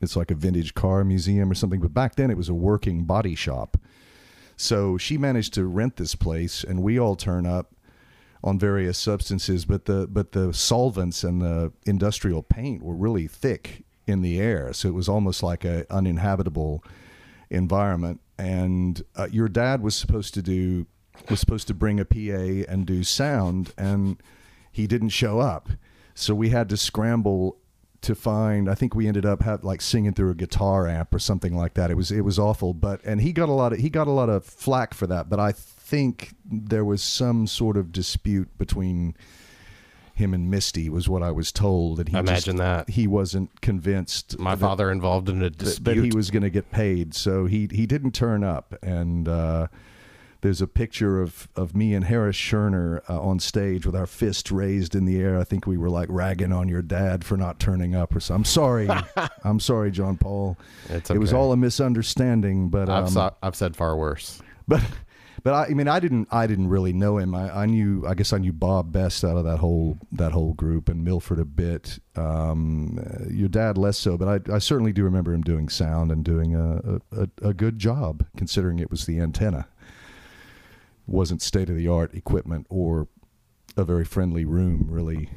It's 0.00 0.14
like 0.14 0.30
a 0.30 0.36
vintage 0.36 0.74
car 0.74 1.02
museum 1.04 1.50
or 1.50 1.54
something. 1.54 1.80
But 1.80 1.92
back 1.92 2.14
then, 2.14 2.30
it 2.30 2.36
was 2.36 2.48
a 2.48 2.54
working 2.54 3.04
body 3.04 3.34
shop. 3.34 3.76
So 4.56 4.96
she 4.96 5.18
managed 5.18 5.54
to 5.54 5.66
rent 5.66 5.96
this 5.96 6.14
place, 6.14 6.64
and 6.64 6.82
we 6.82 6.98
all 6.98 7.16
turn 7.16 7.46
up 7.46 7.74
on 8.42 8.58
various 8.58 8.98
substances, 8.98 9.64
but 9.64 9.84
the 9.86 10.06
but 10.08 10.32
the 10.32 10.52
solvents 10.52 11.24
and 11.24 11.42
the 11.42 11.72
industrial 11.86 12.42
paint 12.42 12.82
were 12.82 12.94
really 12.94 13.26
thick 13.26 13.84
in 14.08 14.22
the 14.22 14.40
air, 14.40 14.72
so 14.72 14.88
it 14.88 14.94
was 14.94 15.08
almost 15.08 15.42
like 15.42 15.64
a 15.64 15.86
uninhabitable 15.90 16.84
environment. 17.50 18.20
And 18.38 19.02
uh, 19.16 19.28
your 19.30 19.48
dad 19.48 19.82
was 19.82 19.96
supposed 19.96 20.34
to 20.34 20.42
do 20.42 20.86
was 21.28 21.40
supposed 21.40 21.66
to 21.66 21.74
bring 21.74 21.98
a 21.98 22.04
PA 22.04 22.70
and 22.70 22.86
do 22.86 23.02
sound, 23.02 23.72
and 23.76 24.22
he 24.70 24.86
didn't 24.86 25.08
show 25.08 25.40
up, 25.40 25.68
so 26.14 26.34
we 26.34 26.50
had 26.50 26.68
to 26.68 26.76
scramble 26.76 27.58
to 28.02 28.14
find. 28.14 28.70
I 28.70 28.74
think 28.74 28.94
we 28.94 29.08
ended 29.08 29.26
up 29.26 29.42
have, 29.42 29.64
like 29.64 29.80
singing 29.80 30.14
through 30.14 30.30
a 30.30 30.34
guitar 30.34 30.86
amp 30.86 31.12
or 31.14 31.18
something 31.18 31.56
like 31.56 31.74
that. 31.74 31.90
It 31.90 31.96
was 31.96 32.12
it 32.12 32.20
was 32.20 32.38
awful, 32.38 32.74
but 32.74 33.02
and 33.04 33.20
he 33.20 33.32
got 33.32 33.48
a 33.48 33.52
lot 33.52 33.72
of 33.72 33.78
he 33.78 33.90
got 33.90 34.06
a 34.06 34.12
lot 34.12 34.28
of 34.28 34.44
flack 34.44 34.94
for 34.94 35.06
that. 35.08 35.28
But 35.28 35.40
I 35.40 35.52
think 35.52 36.34
there 36.44 36.84
was 36.84 37.02
some 37.02 37.46
sort 37.46 37.76
of 37.76 37.92
dispute 37.92 38.56
between 38.58 39.16
him 40.18 40.34
and 40.34 40.50
Misty, 40.50 40.88
was 40.88 41.08
what 41.08 41.22
I 41.22 41.30
was 41.30 41.50
told. 41.50 41.98
And 41.98 42.08
he 42.08 42.16
Imagine 42.16 42.56
just- 42.56 42.86
that. 42.86 42.90
he 42.90 43.06
wasn't 43.06 43.60
convinced. 43.60 44.38
My 44.38 44.54
that- 44.54 44.60
father 44.60 44.90
involved 44.90 45.28
in 45.28 45.42
a 45.42 45.50
dispute. 45.50 45.84
that 45.84 46.04
he 46.04 46.10
was 46.14 46.30
going 46.30 46.42
to 46.42 46.50
get 46.50 46.70
paid, 46.70 47.14
so 47.14 47.46
he 47.46 47.68
he 47.70 47.86
didn't 47.86 48.12
turn 48.12 48.44
up. 48.44 48.74
And 48.82 49.28
uh, 49.28 49.68
there's 50.40 50.60
a 50.62 50.66
picture 50.68 51.20
of 51.20 51.48
of 51.56 51.74
me 51.74 51.94
and 51.94 52.04
Harris 52.04 52.36
Scherner 52.36 53.00
uh, 53.10 53.20
on 53.20 53.40
stage 53.40 53.84
with 53.86 53.96
our 53.96 54.06
fists 54.06 54.52
raised 54.52 54.94
in 54.94 55.04
the 55.04 55.20
air. 55.20 55.38
I 55.38 55.44
think 55.44 55.66
we 55.66 55.76
were 55.76 55.90
like 55.90 56.08
ragging 56.10 56.52
on 56.52 56.68
your 56.68 56.82
dad 56.82 57.24
for 57.24 57.36
not 57.36 57.58
turning 57.58 57.94
up 57.96 58.14
or 58.14 58.20
something. 58.20 58.40
I'm 58.40 58.44
sorry, 58.44 58.88
I'm 59.44 59.58
sorry, 59.60 59.90
John 59.90 60.16
Paul. 60.16 60.56
It's 60.90 61.10
It 61.10 61.18
was 61.18 61.32
all 61.32 61.52
a 61.52 61.56
misunderstanding, 61.56 62.68
but 62.68 62.88
um, 62.88 63.04
I've, 63.04 63.10
saw, 63.10 63.30
I've 63.42 63.56
said 63.56 63.74
far 63.76 63.96
worse. 63.96 64.40
but 64.68 64.82
but 65.48 65.54
I, 65.54 65.64
I 65.70 65.74
mean 65.74 65.88
I 65.88 65.98
didn't 65.98 66.28
I 66.30 66.46
didn't 66.46 66.68
really 66.68 66.92
know 66.92 67.16
him. 67.16 67.34
I, 67.34 67.62
I 67.62 67.64
knew 67.64 68.06
I 68.06 68.12
guess 68.12 68.34
I 68.34 68.38
knew 68.38 68.52
Bob 68.52 68.92
best 68.92 69.24
out 69.24 69.38
of 69.38 69.44
that 69.44 69.56
whole 69.56 69.96
that 70.12 70.32
whole 70.32 70.52
group 70.52 70.90
and 70.90 71.02
Milford 71.02 71.38
a 71.38 71.46
bit. 71.46 72.00
Um, 72.16 72.98
uh, 72.98 73.30
your 73.30 73.48
dad 73.48 73.78
less 73.78 73.96
so, 73.96 74.18
but 74.18 74.28
I, 74.28 74.56
I 74.56 74.58
certainly 74.58 74.92
do 74.92 75.04
remember 75.04 75.32
him 75.32 75.40
doing 75.40 75.70
sound 75.70 76.12
and 76.12 76.22
doing 76.22 76.54
a, 76.54 77.00
a, 77.10 77.28
a 77.40 77.54
good 77.54 77.78
job 77.78 78.26
considering 78.36 78.78
it 78.78 78.90
was 78.90 79.06
the 79.06 79.20
antenna. 79.20 79.68
wasn't 81.06 81.40
state 81.40 81.70
of 81.70 81.76
the 81.76 81.88
art 81.88 82.12
equipment 82.12 82.66
or 82.68 83.08
a 83.74 83.84
very 83.84 84.04
friendly 84.04 84.44
room. 84.44 84.88
Really. 84.90 85.30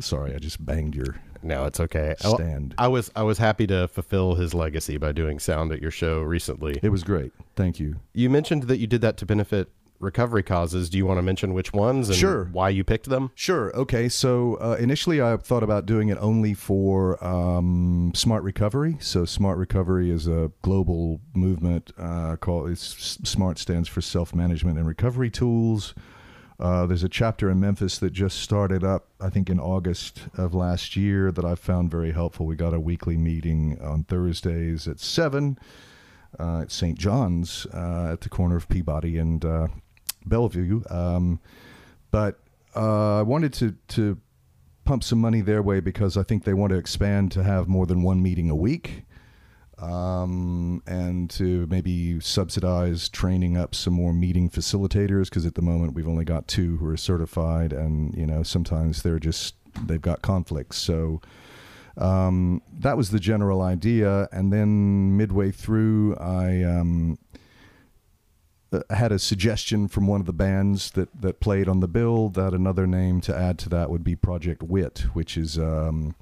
Sorry, 0.00 0.34
I 0.34 0.38
just 0.40 0.66
banged 0.66 0.96
your 0.96 1.20
No, 1.42 1.64
it's 1.64 1.80
okay. 1.80 2.14
Stand. 2.18 2.74
I 2.78 2.88
was 2.88 3.10
I 3.16 3.22
was 3.22 3.38
happy 3.38 3.66
to 3.68 3.88
fulfill 3.88 4.34
his 4.36 4.54
legacy 4.54 4.96
by 4.96 5.12
doing 5.12 5.38
sound 5.38 5.72
at 5.72 5.80
your 5.82 5.90
show 5.90 6.20
recently. 6.20 6.78
It 6.82 6.90
was 6.90 7.02
great. 7.04 7.32
Thank 7.56 7.80
you. 7.80 7.96
You 8.12 8.30
mentioned 8.30 8.64
that 8.64 8.78
you 8.78 8.86
did 8.86 9.00
that 9.02 9.16
to 9.18 9.26
benefit 9.26 9.68
recovery 9.98 10.42
causes. 10.42 10.90
Do 10.90 10.98
you 10.98 11.06
want 11.06 11.18
to 11.18 11.22
mention 11.22 11.54
which 11.54 11.72
ones 11.72 12.08
and 12.08 12.18
Sure. 12.18 12.48
why 12.50 12.70
you 12.70 12.82
picked 12.82 13.08
them? 13.08 13.30
Sure. 13.36 13.74
Okay. 13.76 14.08
So 14.08 14.54
uh, 14.56 14.76
initially, 14.80 15.22
I 15.22 15.36
thought 15.36 15.62
about 15.62 15.86
doing 15.86 16.08
it 16.08 16.18
only 16.20 16.54
for 16.54 17.22
um, 17.24 18.10
smart 18.14 18.42
recovery. 18.42 18.96
So 19.00 19.24
smart 19.24 19.58
recovery 19.58 20.10
is 20.10 20.26
a 20.26 20.50
global 20.62 21.20
movement 21.34 21.92
uh, 21.96 22.34
called. 22.36 22.70
It's 22.70 23.18
smart 23.22 23.58
stands 23.58 23.88
for 23.88 24.00
self 24.00 24.34
management 24.34 24.76
and 24.76 24.86
recovery 24.88 25.30
tools. 25.30 25.94
Uh, 26.62 26.86
there's 26.86 27.02
a 27.02 27.08
chapter 27.08 27.50
in 27.50 27.58
Memphis 27.58 27.98
that 27.98 28.12
just 28.12 28.38
started 28.38 28.84
up, 28.84 29.08
I 29.20 29.30
think, 29.30 29.50
in 29.50 29.58
August 29.58 30.28
of 30.38 30.54
last 30.54 30.94
year 30.94 31.32
that 31.32 31.44
I 31.44 31.56
found 31.56 31.90
very 31.90 32.12
helpful. 32.12 32.46
We 32.46 32.54
got 32.54 32.72
a 32.72 32.78
weekly 32.78 33.16
meeting 33.16 33.80
on 33.82 34.04
Thursdays 34.04 34.86
at 34.86 35.00
seven 35.00 35.58
uh, 36.38 36.60
at 36.60 36.70
St. 36.70 36.96
John's 36.96 37.66
uh, 37.74 38.10
at 38.12 38.20
the 38.20 38.28
corner 38.28 38.54
of 38.54 38.68
Peabody 38.68 39.18
and 39.18 39.44
uh, 39.44 39.66
Bellevue. 40.24 40.84
Um, 40.88 41.40
but 42.12 42.38
uh, 42.76 43.18
I 43.18 43.22
wanted 43.22 43.52
to 43.54 43.74
to 43.88 44.18
pump 44.84 45.02
some 45.02 45.20
money 45.20 45.40
their 45.40 45.62
way 45.62 45.80
because 45.80 46.16
I 46.16 46.22
think 46.22 46.44
they 46.44 46.54
want 46.54 46.70
to 46.70 46.78
expand 46.78 47.32
to 47.32 47.42
have 47.42 47.66
more 47.66 47.86
than 47.86 48.04
one 48.04 48.22
meeting 48.22 48.50
a 48.50 48.56
week, 48.56 49.02
um, 49.82 50.80
and 50.86 51.28
to 51.30 51.66
maybe 51.66 52.20
subsidize 52.20 53.08
training 53.08 53.56
up 53.56 53.74
some 53.74 53.92
more 53.92 54.12
meeting 54.12 54.48
facilitators 54.48 55.24
because 55.24 55.44
at 55.44 55.56
the 55.56 55.62
moment 55.62 55.94
we've 55.94 56.08
only 56.08 56.24
got 56.24 56.46
two 56.46 56.76
who 56.76 56.86
are 56.86 56.96
certified, 56.96 57.72
and 57.72 58.14
you 58.14 58.24
know 58.24 58.42
sometimes 58.44 59.02
they're 59.02 59.18
just 59.18 59.56
they've 59.86 60.00
got 60.00 60.22
conflicts. 60.22 60.78
So 60.78 61.20
um, 61.96 62.62
that 62.78 62.96
was 62.96 63.10
the 63.10 63.18
general 63.18 63.60
idea, 63.60 64.28
and 64.30 64.52
then 64.52 65.16
midway 65.16 65.50
through, 65.50 66.16
I 66.16 66.62
um, 66.62 67.18
uh, 68.72 68.82
had 68.90 69.10
a 69.10 69.18
suggestion 69.18 69.88
from 69.88 70.06
one 70.06 70.20
of 70.20 70.26
the 70.26 70.32
bands 70.32 70.92
that 70.92 71.08
that 71.20 71.40
played 71.40 71.68
on 71.68 71.80
the 71.80 71.88
bill 71.88 72.28
that 72.30 72.54
another 72.54 72.86
name 72.86 73.20
to 73.22 73.36
add 73.36 73.58
to 73.58 73.68
that 73.70 73.90
would 73.90 74.04
be 74.04 74.14
Project 74.14 74.62
Wit, 74.62 75.06
which 75.12 75.36
is 75.36 75.58
um, 75.58 76.14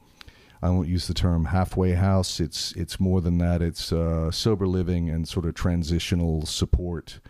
I 0.63 0.71
won't 0.71 0.89
use 0.89 1.07
the 1.07 1.15
term 1.15 1.47
halfway 1.47 1.93
house. 1.93 2.41
It's 2.41 2.73
it's 2.73 3.01
more 3.01 3.21
than 3.21 3.39
that. 3.39 3.63
It's 3.63 3.93
uh, 3.93 4.31
sober 4.31 4.67
living 4.67 5.09
and 5.09 5.27
sort 5.27 5.47
of 5.47 5.55
transitional 5.55 6.47
support 6.47 7.21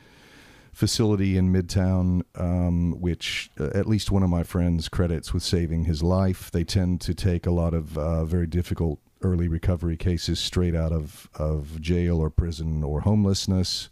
facility 0.73 1.37
in 1.37 1.53
Midtown, 1.53 2.23
um, 2.37 3.01
which 3.01 3.51
uh, 3.59 3.71
at 3.75 3.87
least 3.87 4.11
one 4.11 4.23
of 4.23 4.31
my 4.31 4.43
friends 4.43 4.88
credits 4.88 5.35
with 5.35 5.43
saving 5.43 5.85
his 5.85 6.03
life. 6.03 6.51
They 6.51 6.64
tend 6.64 7.01
to 7.03 7.14
take 7.14 7.47
a 7.47 7.51
lot 7.51 7.75
of 7.75 7.99
uh, 7.99 8.25
very 8.25 8.47
difficult 8.47 9.01
early 9.23 9.49
recovery 9.49 9.97
cases 9.97 10.38
straight 10.40 10.75
out 10.75 10.93
of, 10.93 11.29
of 11.35 11.81
jail 11.81 12.19
or 12.19 12.31
prison 12.31 12.83
or 12.83 13.03
homelessness. 13.03 13.90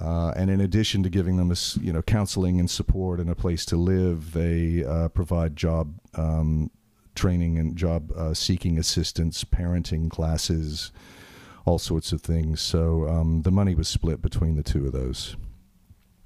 Uh, 0.00 0.32
and 0.36 0.50
in 0.50 0.60
addition 0.60 1.02
to 1.04 1.08
giving 1.08 1.36
them, 1.36 1.52
a 1.52 1.56
you 1.80 1.92
know, 1.92 2.02
counseling 2.02 2.58
and 2.58 2.68
support 2.68 3.20
and 3.20 3.30
a 3.30 3.34
place 3.34 3.64
to 3.64 3.76
live, 3.76 4.32
they 4.32 4.84
uh, 4.84 5.08
provide 5.08 5.56
job 5.56 5.94
um, 6.14 6.70
training 7.14 7.58
and 7.58 7.76
job 7.76 8.12
uh, 8.12 8.34
seeking 8.34 8.78
assistance, 8.78 9.44
parenting 9.44 10.10
classes, 10.10 10.92
all 11.64 11.78
sorts 11.78 12.12
of 12.12 12.20
things. 12.20 12.60
So 12.60 13.08
um, 13.08 13.42
the 13.42 13.50
money 13.50 13.74
was 13.74 13.88
split 13.88 14.20
between 14.20 14.56
the 14.56 14.62
two 14.62 14.86
of 14.86 14.92
those. 14.92 15.36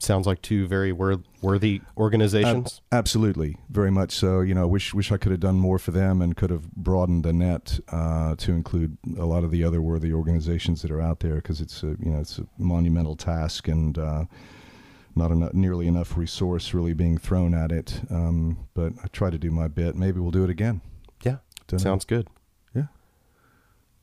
Sounds 0.00 0.28
like 0.28 0.40
two 0.42 0.68
very 0.68 0.92
wor- 0.92 1.24
worthy 1.42 1.80
organizations. 1.96 2.80
Ab- 2.92 2.98
absolutely, 2.98 3.56
very 3.68 3.90
much 3.90 4.12
so. 4.12 4.40
You 4.42 4.54
know, 4.54 4.68
wish 4.68 4.94
wish 4.94 5.10
I 5.10 5.16
could 5.16 5.32
have 5.32 5.40
done 5.40 5.56
more 5.56 5.78
for 5.80 5.90
them 5.90 6.22
and 6.22 6.36
could 6.36 6.50
have 6.50 6.70
broadened 6.72 7.24
the 7.24 7.32
net 7.32 7.80
uh, 7.88 8.36
to 8.36 8.52
include 8.52 8.96
a 9.18 9.24
lot 9.24 9.42
of 9.42 9.50
the 9.50 9.64
other 9.64 9.82
worthy 9.82 10.12
organizations 10.12 10.82
that 10.82 10.92
are 10.92 11.00
out 11.00 11.18
there 11.18 11.36
because 11.36 11.60
it's 11.60 11.82
a 11.82 11.96
you 11.98 12.12
know 12.12 12.20
it's 12.20 12.38
a 12.38 12.46
monumental 12.58 13.16
task 13.16 13.66
and 13.66 13.98
uh, 13.98 14.24
not 15.18 15.30
enough, 15.30 15.52
nearly 15.54 15.86
enough 15.86 16.16
resource 16.16 16.72
really 16.72 16.94
being 16.94 17.18
thrown 17.18 17.54
at 17.54 17.70
it. 17.72 18.00
Um, 18.10 18.66
but 18.74 18.92
I 19.02 19.08
try 19.08 19.30
to 19.30 19.38
do 19.38 19.50
my 19.50 19.68
bit. 19.68 19.96
Maybe 19.96 20.20
we'll 20.20 20.30
do 20.30 20.44
it 20.44 20.50
again. 20.50 20.80
yeah, 21.22 21.36
Dunno. 21.66 21.82
sounds 21.82 22.04
good. 22.04 22.28
Yeah. 22.74 22.84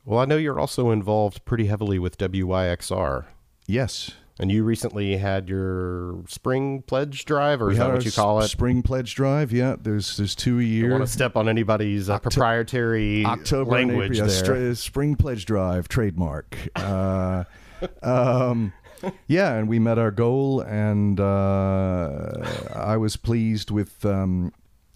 Well, 0.04 0.20
I 0.20 0.26
know 0.26 0.38
you're 0.38 0.60
also 0.60 0.92
involved 0.92 1.46
pretty 1.46 1.66
heavily 1.68 1.98
with 2.00 2.18
WYXR. 2.18 3.26
Yes. 3.68 4.12
And 4.38 4.52
you 4.52 4.66
recently 4.66 5.16
had 5.16 5.48
your 5.48 6.18
spring 6.28 6.82
pledge 6.82 7.24
drive, 7.24 7.62
or 7.62 7.72
is 7.72 7.78
that 7.78 7.90
what 7.90 8.04
you 8.04 8.12
call 8.12 8.42
it? 8.42 8.50
Spring 8.50 8.84
pledge 8.84 9.16
drive. 9.16 9.54
Yeah, 9.54 9.78
there's 9.82 10.18
there's 10.18 10.36
two 10.36 10.58
a 10.58 10.62
I 10.62 10.66
year. 10.66 10.90
don't 10.90 11.00
want 11.00 11.08
to 11.08 11.14
step 11.14 11.38
on 11.38 11.48
anybody's 11.48 12.10
uh, 12.10 12.20
proprietary 12.20 13.24
October 13.26 13.72
language 13.72 14.20
April, 14.20 14.56
there. 14.58 14.76
spring 14.76 15.16
pledge 15.16 15.46
drive 15.46 15.88
trademark. 15.88 16.58
Uh, 16.76 17.46
um, 18.04 18.74
yeah, 19.28 19.54
and 19.54 19.68
we 19.68 19.80
met 19.80 19.98
our 19.98 20.12
goal, 20.12 20.62
and 20.62 21.20
uh, 21.20 22.46
I 22.74 22.98
was 22.98 23.16
pleased 23.18 23.72
with. 23.72 24.06
Um, 24.06 24.54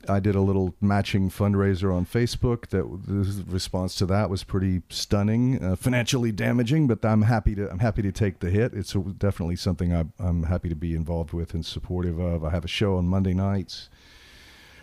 I 0.07 0.19
did 0.19 0.33
a 0.33 0.41
little 0.41 0.73
matching 0.81 1.29
fundraiser 1.29 1.93
on 1.93 2.05
Facebook. 2.05 2.67
That 2.69 2.83
the 3.05 3.43
response 3.51 3.95
to 3.95 4.05
that 4.07 4.29
was 4.29 4.43
pretty 4.43 4.81
stunning, 4.89 5.63
uh, 5.63 5.75
financially 5.75 6.31
damaging, 6.31 6.87
but 6.87 7.03
I'm 7.03 7.23
happy 7.23 7.53
to 7.55 7.69
I'm 7.69 7.79
happy 7.79 8.01
to 8.01 8.11
take 8.11 8.39
the 8.39 8.49
hit. 8.49 8.73
It's 8.73 8.95
a, 8.95 8.99
definitely 8.99 9.57
something 9.57 9.93
I, 9.93 10.05
I'm 10.17 10.43
happy 10.43 10.69
to 10.69 10.75
be 10.75 10.95
involved 10.95 11.33
with 11.33 11.53
and 11.53 11.65
supportive 11.65 12.17
of. 12.17 12.43
I 12.43 12.49
have 12.49 12.65
a 12.65 12.69
show 12.69 12.95
on 12.95 13.07
Monday 13.07 13.33
nights 13.33 13.89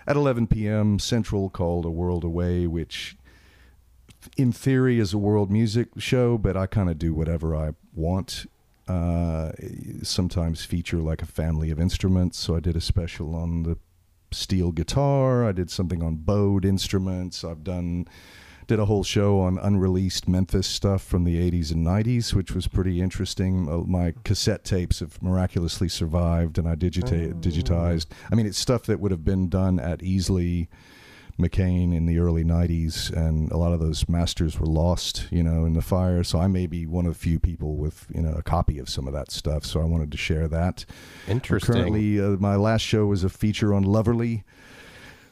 at 0.06 0.16
11 0.16 0.46
p.m. 0.46 0.98
Central 0.98 1.50
called 1.50 1.84
A 1.84 1.90
World 1.90 2.22
Away, 2.22 2.66
which 2.66 3.16
in 4.36 4.52
theory 4.52 4.98
is 4.98 5.12
a 5.12 5.18
world 5.18 5.50
music 5.50 5.88
show, 5.98 6.38
but 6.38 6.56
I 6.56 6.66
kind 6.66 6.90
of 6.90 6.98
do 6.98 7.14
whatever 7.14 7.54
I 7.54 7.72
want. 7.94 8.46
Uh, 8.88 9.50
sometimes 10.02 10.64
feature 10.64 10.98
like 10.98 11.20
a 11.20 11.26
family 11.26 11.70
of 11.70 11.80
instruments. 11.80 12.38
So 12.38 12.54
I 12.54 12.60
did 12.60 12.76
a 12.76 12.80
special 12.80 13.34
on 13.34 13.64
the 13.64 13.78
steel 14.30 14.70
guitar. 14.70 15.44
I 15.44 15.52
did 15.52 15.70
something 15.70 16.02
on 16.02 16.16
bowed 16.16 16.64
instruments. 16.64 17.42
I've 17.42 17.64
done 17.64 18.06
did 18.66 18.80
a 18.80 18.84
whole 18.84 19.04
show 19.04 19.40
on 19.40 19.58
unreleased 19.58 20.26
Memphis 20.28 20.66
stuff 20.66 21.02
from 21.02 21.22
the 21.24 21.36
80s 21.50 21.70
and 21.70 21.86
90s, 21.86 22.34
which 22.34 22.52
was 22.52 22.66
pretty 22.66 23.00
interesting. 23.00 23.68
Uh, 23.68 23.78
my 23.78 24.12
cassette 24.24 24.64
tapes 24.64 24.98
have 25.00 25.22
miraculously 25.22 25.88
survived, 25.88 26.58
and 26.58 26.68
I 26.68 26.74
digita- 26.74 27.40
digitized. 27.40 28.06
I 28.30 28.34
mean, 28.34 28.46
it's 28.46 28.58
stuff 28.58 28.82
that 28.86 28.98
would 28.98 29.12
have 29.12 29.24
been 29.24 29.48
done 29.48 29.78
at 29.78 30.00
Easley 30.00 30.66
McCain 31.38 31.94
in 31.94 32.06
the 32.06 32.18
early 32.18 32.44
90s, 32.44 33.12
and 33.12 33.50
a 33.52 33.56
lot 33.56 33.72
of 33.72 33.80
those 33.80 34.08
masters 34.08 34.58
were 34.58 34.66
lost, 34.66 35.26
you 35.30 35.42
know, 35.42 35.64
in 35.64 35.74
the 35.74 35.82
fire. 35.82 36.24
So 36.24 36.38
I 36.38 36.46
may 36.46 36.66
be 36.66 36.86
one 36.86 37.06
of 37.06 37.12
the 37.12 37.18
few 37.18 37.38
people 37.38 37.76
with, 37.76 38.06
you 38.14 38.22
know, 38.22 38.32
a 38.32 38.42
copy 38.42 38.78
of 38.78 38.88
some 38.88 39.06
of 39.06 39.12
that 39.12 39.30
stuff. 39.30 39.64
So 39.64 39.80
I 39.80 39.84
wanted 39.84 40.10
to 40.12 40.16
share 40.16 40.48
that. 40.48 40.84
Interesting. 41.28 41.74
Currently, 41.74 42.20
uh, 42.20 42.28
my 42.38 42.56
last 42.56 42.82
show 42.82 43.06
was 43.06 43.24
a 43.24 43.28
feature 43.28 43.74
on 43.74 43.84
Loverly. 43.84 44.44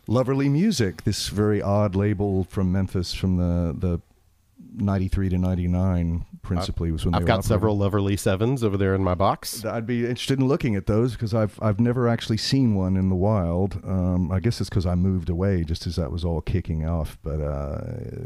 Loverly 0.06 0.50
Music, 0.50 1.04
this 1.04 1.28
very 1.28 1.62
odd 1.62 1.94
label 1.94 2.44
from 2.44 2.70
Memphis 2.70 3.14
from 3.14 3.38
the 3.38 3.74
the 3.74 4.00
93 4.74 5.30
to 5.30 5.38
99 5.38 6.26
principally 6.42 6.92
was 6.92 7.04
when 7.04 7.14
I've 7.14 7.24
got 7.24 7.38
operating. 7.38 7.48
several 7.48 7.78
Loverly 7.78 8.18
Sevens 8.18 8.62
over 8.62 8.76
there 8.76 8.94
in 8.94 9.02
my 9.02 9.14
box. 9.14 9.64
I'd 9.64 9.86
be 9.86 10.00
interested 10.00 10.38
in 10.38 10.46
looking 10.46 10.76
at 10.76 10.86
those 10.86 11.12
because 11.12 11.34
I've 11.34 11.58
I've 11.62 11.80
never 11.80 12.08
actually 12.08 12.36
seen 12.36 12.74
one 12.74 12.96
in 12.96 13.08
the 13.08 13.16
wild. 13.16 13.80
Um, 13.84 14.30
I 14.30 14.40
guess 14.40 14.60
it's 14.60 14.68
because 14.68 14.86
I 14.86 14.94
moved 14.94 15.28
away 15.28 15.64
just 15.64 15.86
as 15.86 15.96
that 15.96 16.12
was 16.12 16.24
all 16.24 16.40
kicking 16.40 16.86
off. 16.86 17.18
But 17.22 17.40
uh, 17.40 17.80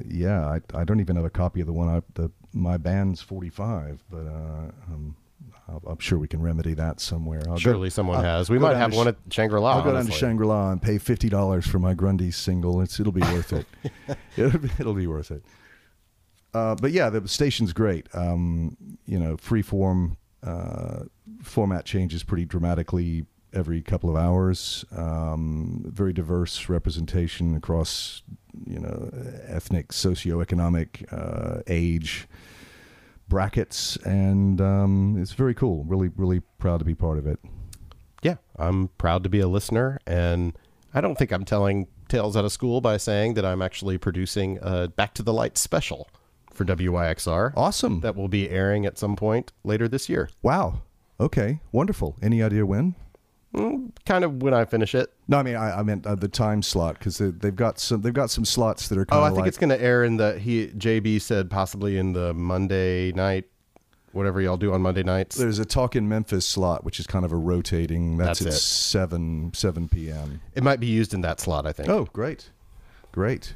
yeah, 0.07 0.47
I, 0.47 0.61
I 0.75 0.85
don't 0.85 1.01
even 1.01 1.17
have 1.17 1.25
a 1.25 1.31
copy 1.31 1.61
of 1.61 1.67
the 1.67 1.73
one 1.73 1.89
I 1.89 2.03
the 2.15 2.31
my 2.53 2.77
band's 2.77 3.23
forty 3.23 3.51
five. 3.51 4.03
But 4.11 4.27
uh, 4.27 4.71
um, 4.91 5.17
I'm 5.87 5.99
sure 5.99 6.19
we 6.19 6.29
can 6.29 6.41
remedy 6.41 6.75
that 6.75 7.01
somewhere. 7.01 7.41
I'll 7.47 7.55
go- 7.55 7.59
Surely 7.59 7.91
someone 7.91 8.17
I'll 8.17 8.23
has. 8.23 8.51
We 8.51 8.59
might 8.59 8.77
have 8.77 8.93
to 8.93 8.97
one 8.97 9.09
at 9.09 9.17
Shangri-La. 9.31 9.71
I'll 9.77 9.83
go 9.83 9.93
down 9.93 10.07
to. 10.07 10.13
Shangri 10.13 10.47
La 10.47 10.73
and 10.73 10.81
pay 10.81 10.99
fifty 10.99 11.29
dollars 11.29 11.67
for 11.67 11.79
my 11.79 11.95
Grundy 11.95 12.31
single. 12.31 12.81
It's 12.81 12.99
it'll 12.99 13.13
be 13.13 13.21
worth 13.21 13.53
it. 13.53 13.67
it'll, 14.37 14.59
be, 14.59 14.71
it'll 14.79 14.95
be 14.95 15.07
worth 15.07 15.31
it. 15.31 15.43
Uh, 16.55 16.75
but 16.75 16.93
yeah, 16.93 17.11
the 17.11 17.27
station's 17.29 17.73
great. 17.73 18.07
Um, 18.15 18.77
you 19.07 19.19
know, 19.19 19.37
free 19.37 19.63
form 19.63 20.17
uh, 20.43 21.05
format 21.43 21.85
changes 21.85 22.23
pretty 22.23 22.45
dramatically 22.45 23.27
every 23.53 23.83
couple 23.83 24.11
of 24.11 24.17
hours. 24.17 24.85
Um, 24.97 25.85
very 25.87 26.13
diverse 26.13 26.69
representation 26.69 27.55
across 27.55 28.23
you 28.67 28.79
know 28.79 29.11
ethnic, 29.47 29.89
socioeconomic, 29.89 31.13
uh, 31.13 31.63
age 31.67 32.29
brackets, 33.29 33.97
and 34.05 34.61
um, 34.61 35.17
it's 35.21 35.33
very 35.33 35.55
cool. 35.55 35.85
Really, 35.85 36.11
really 36.17 36.41
proud 36.59 36.79
to 36.79 36.85
be 36.85 36.95
part 36.95 37.19
of 37.19 37.27
it. 37.27 37.39
Yeah, 38.23 38.37
I'm 38.57 38.89
proud 38.99 39.23
to 39.25 39.29
be 39.29 39.41
a 39.41 39.49
listener, 39.49 39.99
and 40.07 40.57
I 40.95 41.01
don't 41.01 41.17
think 41.17 41.31
I'm 41.31 41.45
telling 41.45 41.89
tales 42.09 42.37
out 42.37 42.45
of 42.45 42.53
school 42.53 42.81
by 42.81 42.97
saying 42.97 43.35
that 43.35 43.45
I'm 43.45 43.61
actually 43.61 43.99
producing 43.99 44.59
a 44.63 44.89
Back 44.89 45.15
to 45.15 45.23
the 45.23 45.33
Light 45.33 45.59
special 45.59 46.09
for 46.59 46.65
WYXR 46.67 47.53
Awesome. 47.57 48.01
that 48.01 48.17
will 48.17 48.29
be 48.29 48.51
airing 48.51 48.85
at 48.85 48.99
some 48.99 49.17
point 49.17 49.53
later 49.65 49.89
this 49.89 50.09
year. 50.09 50.29
Wow. 50.43 50.83
Okay. 51.19 51.61
Wonderful. 51.73 52.17
Any 52.21 52.43
idea 52.43 52.67
when? 52.67 52.95
Mm, 53.55 53.93
kind 54.05 54.25
of 54.25 54.43
when 54.43 54.53
I 54.53 54.67
finish 54.67 54.95
it. 54.95 55.11
No, 55.27 55.39
I 55.39 55.43
mean 55.43 55.57
I, 55.57 55.79
I 55.79 55.83
meant 55.83 56.07
uh, 56.07 56.15
the 56.15 56.29
time 56.29 56.61
slot 56.61 56.99
because 56.99 57.17
they, 57.17 57.31
they've 57.31 57.57
got 57.57 57.79
some 57.79 58.03
they've 58.03 58.13
got 58.13 58.29
some 58.29 58.45
slots 58.45 58.89
that 58.89 58.99
are 58.99 59.07
Oh, 59.11 59.23
I 59.23 59.29
think 59.29 59.41
like, 59.41 59.49
it's 59.49 59.57
going 59.57 59.71
to 59.71 59.81
air 59.81 60.05
in 60.05 60.19
the 60.19 60.39
he 60.39 60.67
JB 60.67 61.23
said 61.23 61.49
possibly 61.49 61.97
in 61.97 62.13
the 62.13 62.35
Monday 62.35 63.11
night 63.13 63.47
whatever 64.13 64.41
y'all 64.41 64.59
do 64.59 64.73
on 64.75 64.83
Monday 64.83 65.03
nights. 65.03 65.37
There's 65.37 65.59
a 65.59 65.65
Talk 65.65 65.97
in 65.97 66.09
Memphis 66.09 66.45
slot, 66.47 66.85
which 66.85 67.01
is 67.01 67.07
kind 67.07 67.25
of 67.25 67.33
a 67.33 67.37
rotating. 67.37 68.19
That's, 68.19 68.41
That's 68.41 68.55
at 68.55 68.59
it. 68.59 68.63
seven 68.63 69.53
seven 69.55 69.89
p.m. 69.89 70.41
It 70.55 70.63
might 70.63 70.81
be 70.81 70.87
used 70.87 71.15
in 71.15 71.23
that 71.23 71.41
slot, 71.41 71.67
I 71.67 71.73
think. 71.73 71.89
Oh, 71.89 72.07
great, 72.13 72.51
great! 73.13 73.55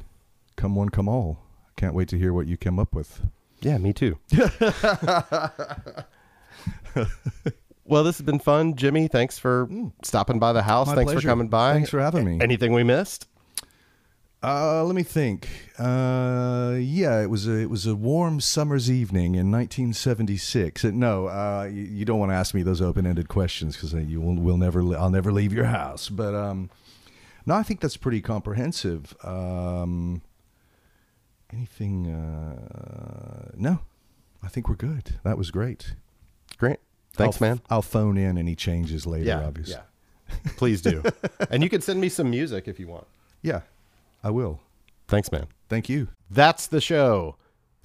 Come 0.55 0.75
one, 0.75 0.89
come 0.89 1.07
all. 1.07 1.42
Can't 1.75 1.93
wait 1.93 2.07
to 2.09 2.17
hear 2.17 2.33
what 2.33 2.47
you 2.47 2.57
came 2.57 2.79
up 2.79 2.93
with. 2.93 3.21
Yeah, 3.61 3.77
me 3.77 3.93
too. 3.93 4.17
well, 7.85 8.03
this 8.03 8.17
has 8.17 8.21
been 8.21 8.39
fun, 8.39 8.75
Jimmy. 8.75 9.07
Thanks 9.07 9.39
for 9.39 9.69
stopping 10.03 10.39
by 10.39 10.53
the 10.53 10.63
house. 10.63 10.87
My 10.87 10.95
thanks 10.95 11.13
pleasure. 11.13 11.27
for 11.27 11.31
coming 11.31 11.47
by. 11.47 11.73
Thanks 11.73 11.89
for 11.89 12.01
having 12.01 12.25
me. 12.25 12.39
Anything 12.41 12.73
we 12.73 12.83
missed? 12.83 13.27
Uh, 14.43 14.83
let 14.83 14.93
me 14.93 15.03
think. 15.03 15.47
Uh, 15.79 16.75
yeah, 16.77 17.21
it 17.21 17.29
was 17.29 17.47
a 17.47 17.53
it 17.53 17.69
was 17.69 17.87
a 17.87 17.95
warm 17.95 18.41
summer's 18.41 18.91
evening 18.91 19.35
in 19.35 19.49
1976. 19.49 20.83
Uh, 20.83 20.91
no, 20.93 21.27
uh, 21.27 21.69
you, 21.71 21.83
you 21.83 22.03
don't 22.03 22.19
want 22.19 22.29
to 22.31 22.35
ask 22.35 22.53
me 22.53 22.61
those 22.61 22.81
open 22.81 23.07
ended 23.07 23.29
questions 23.29 23.77
because 23.77 23.93
you 23.93 24.19
will 24.19 24.35
will 24.35 24.57
never 24.57 24.81
I'll 24.97 25.09
never 25.09 25.31
leave 25.31 25.53
your 25.53 25.65
house. 25.65 26.09
But 26.09 26.35
um, 26.35 26.69
no, 27.45 27.55
I 27.55 27.63
think 27.63 27.79
that's 27.79 27.95
pretty 27.95 28.19
comprehensive. 28.19 29.15
Um, 29.23 30.21
anything? 31.53 32.07
Uh, 32.07 33.51
no, 33.55 33.79
I 34.43 34.47
think 34.47 34.67
we're 34.69 34.75
good. 34.75 35.15
That 35.23 35.37
was 35.37 35.51
great. 35.51 35.95
Great. 36.57 36.77
Thanks, 37.13 37.41
I'll, 37.41 37.47
man. 37.47 37.61
I'll 37.69 37.81
phone 37.81 38.17
in 38.17 38.37
any 38.37 38.55
changes 38.55 39.05
later. 39.05 39.25
Yeah, 39.25 39.45
obviously. 39.45 39.75
yeah. 39.75 40.35
Please 40.57 40.81
do. 40.81 41.03
and 41.49 41.61
you 41.63 41.69
can 41.69 41.81
send 41.81 42.01
me 42.01 42.09
some 42.09 42.29
music 42.29 42.67
if 42.67 42.79
you 42.79 42.87
want. 42.87 43.05
yeah, 43.41 43.61
I 44.23 44.31
will. 44.31 44.59
Thanks, 45.07 45.31
man. 45.31 45.47
Thank 45.69 45.89
you. 45.89 46.07
That's 46.29 46.65
the 46.65 46.81
show. 46.81 47.35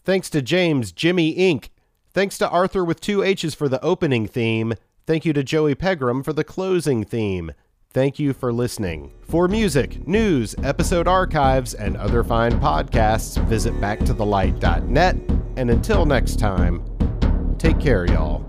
Thanks 0.05 0.31
to 0.31 0.41
James 0.41 0.93
Jimmy 0.93 1.35
Enck. 1.35 1.69
Thanks 2.15 2.39
to 2.39 2.49
Arthur 2.49 2.85
with 2.85 3.01
two 3.01 3.23
H's 3.23 3.55
for 3.55 3.69
the 3.69 3.83
opening 3.85 4.27
theme. 4.27 4.75
Thank 5.07 5.25
you 5.25 5.33
to 5.35 5.43
Joey 5.43 5.75
Pegram 5.75 6.23
for 6.23 6.33
the 6.33 6.45
closing 6.45 7.05
theme. 7.05 7.53
Thank 7.91 8.19
you 8.19 8.33
for 8.33 8.53
listening. 8.53 9.13
For 9.23 9.49
music, 9.49 10.07
news, 10.07 10.55
episode 10.63 11.09
archives, 11.09 11.75
and 11.75 11.97
other 11.97 12.23
fine 12.23 12.61
podcasts, 12.61 13.43
visit 13.47 13.75
backtothelight.net. 13.75 15.17
And 15.57 15.71
until 15.71 16.07
next 16.07 16.39
time, 16.39 16.83
take 17.59 17.81
care, 17.81 18.07
y'all. 18.07 18.48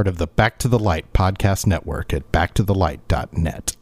Part 0.00 0.08
of 0.08 0.16
the 0.16 0.26
Back 0.26 0.56
to 0.60 0.68
the 0.68 0.78
Light 0.78 1.12
podcast 1.12 1.66
network 1.66 2.14
at 2.14 2.32
backtothelight.net. 2.32 3.76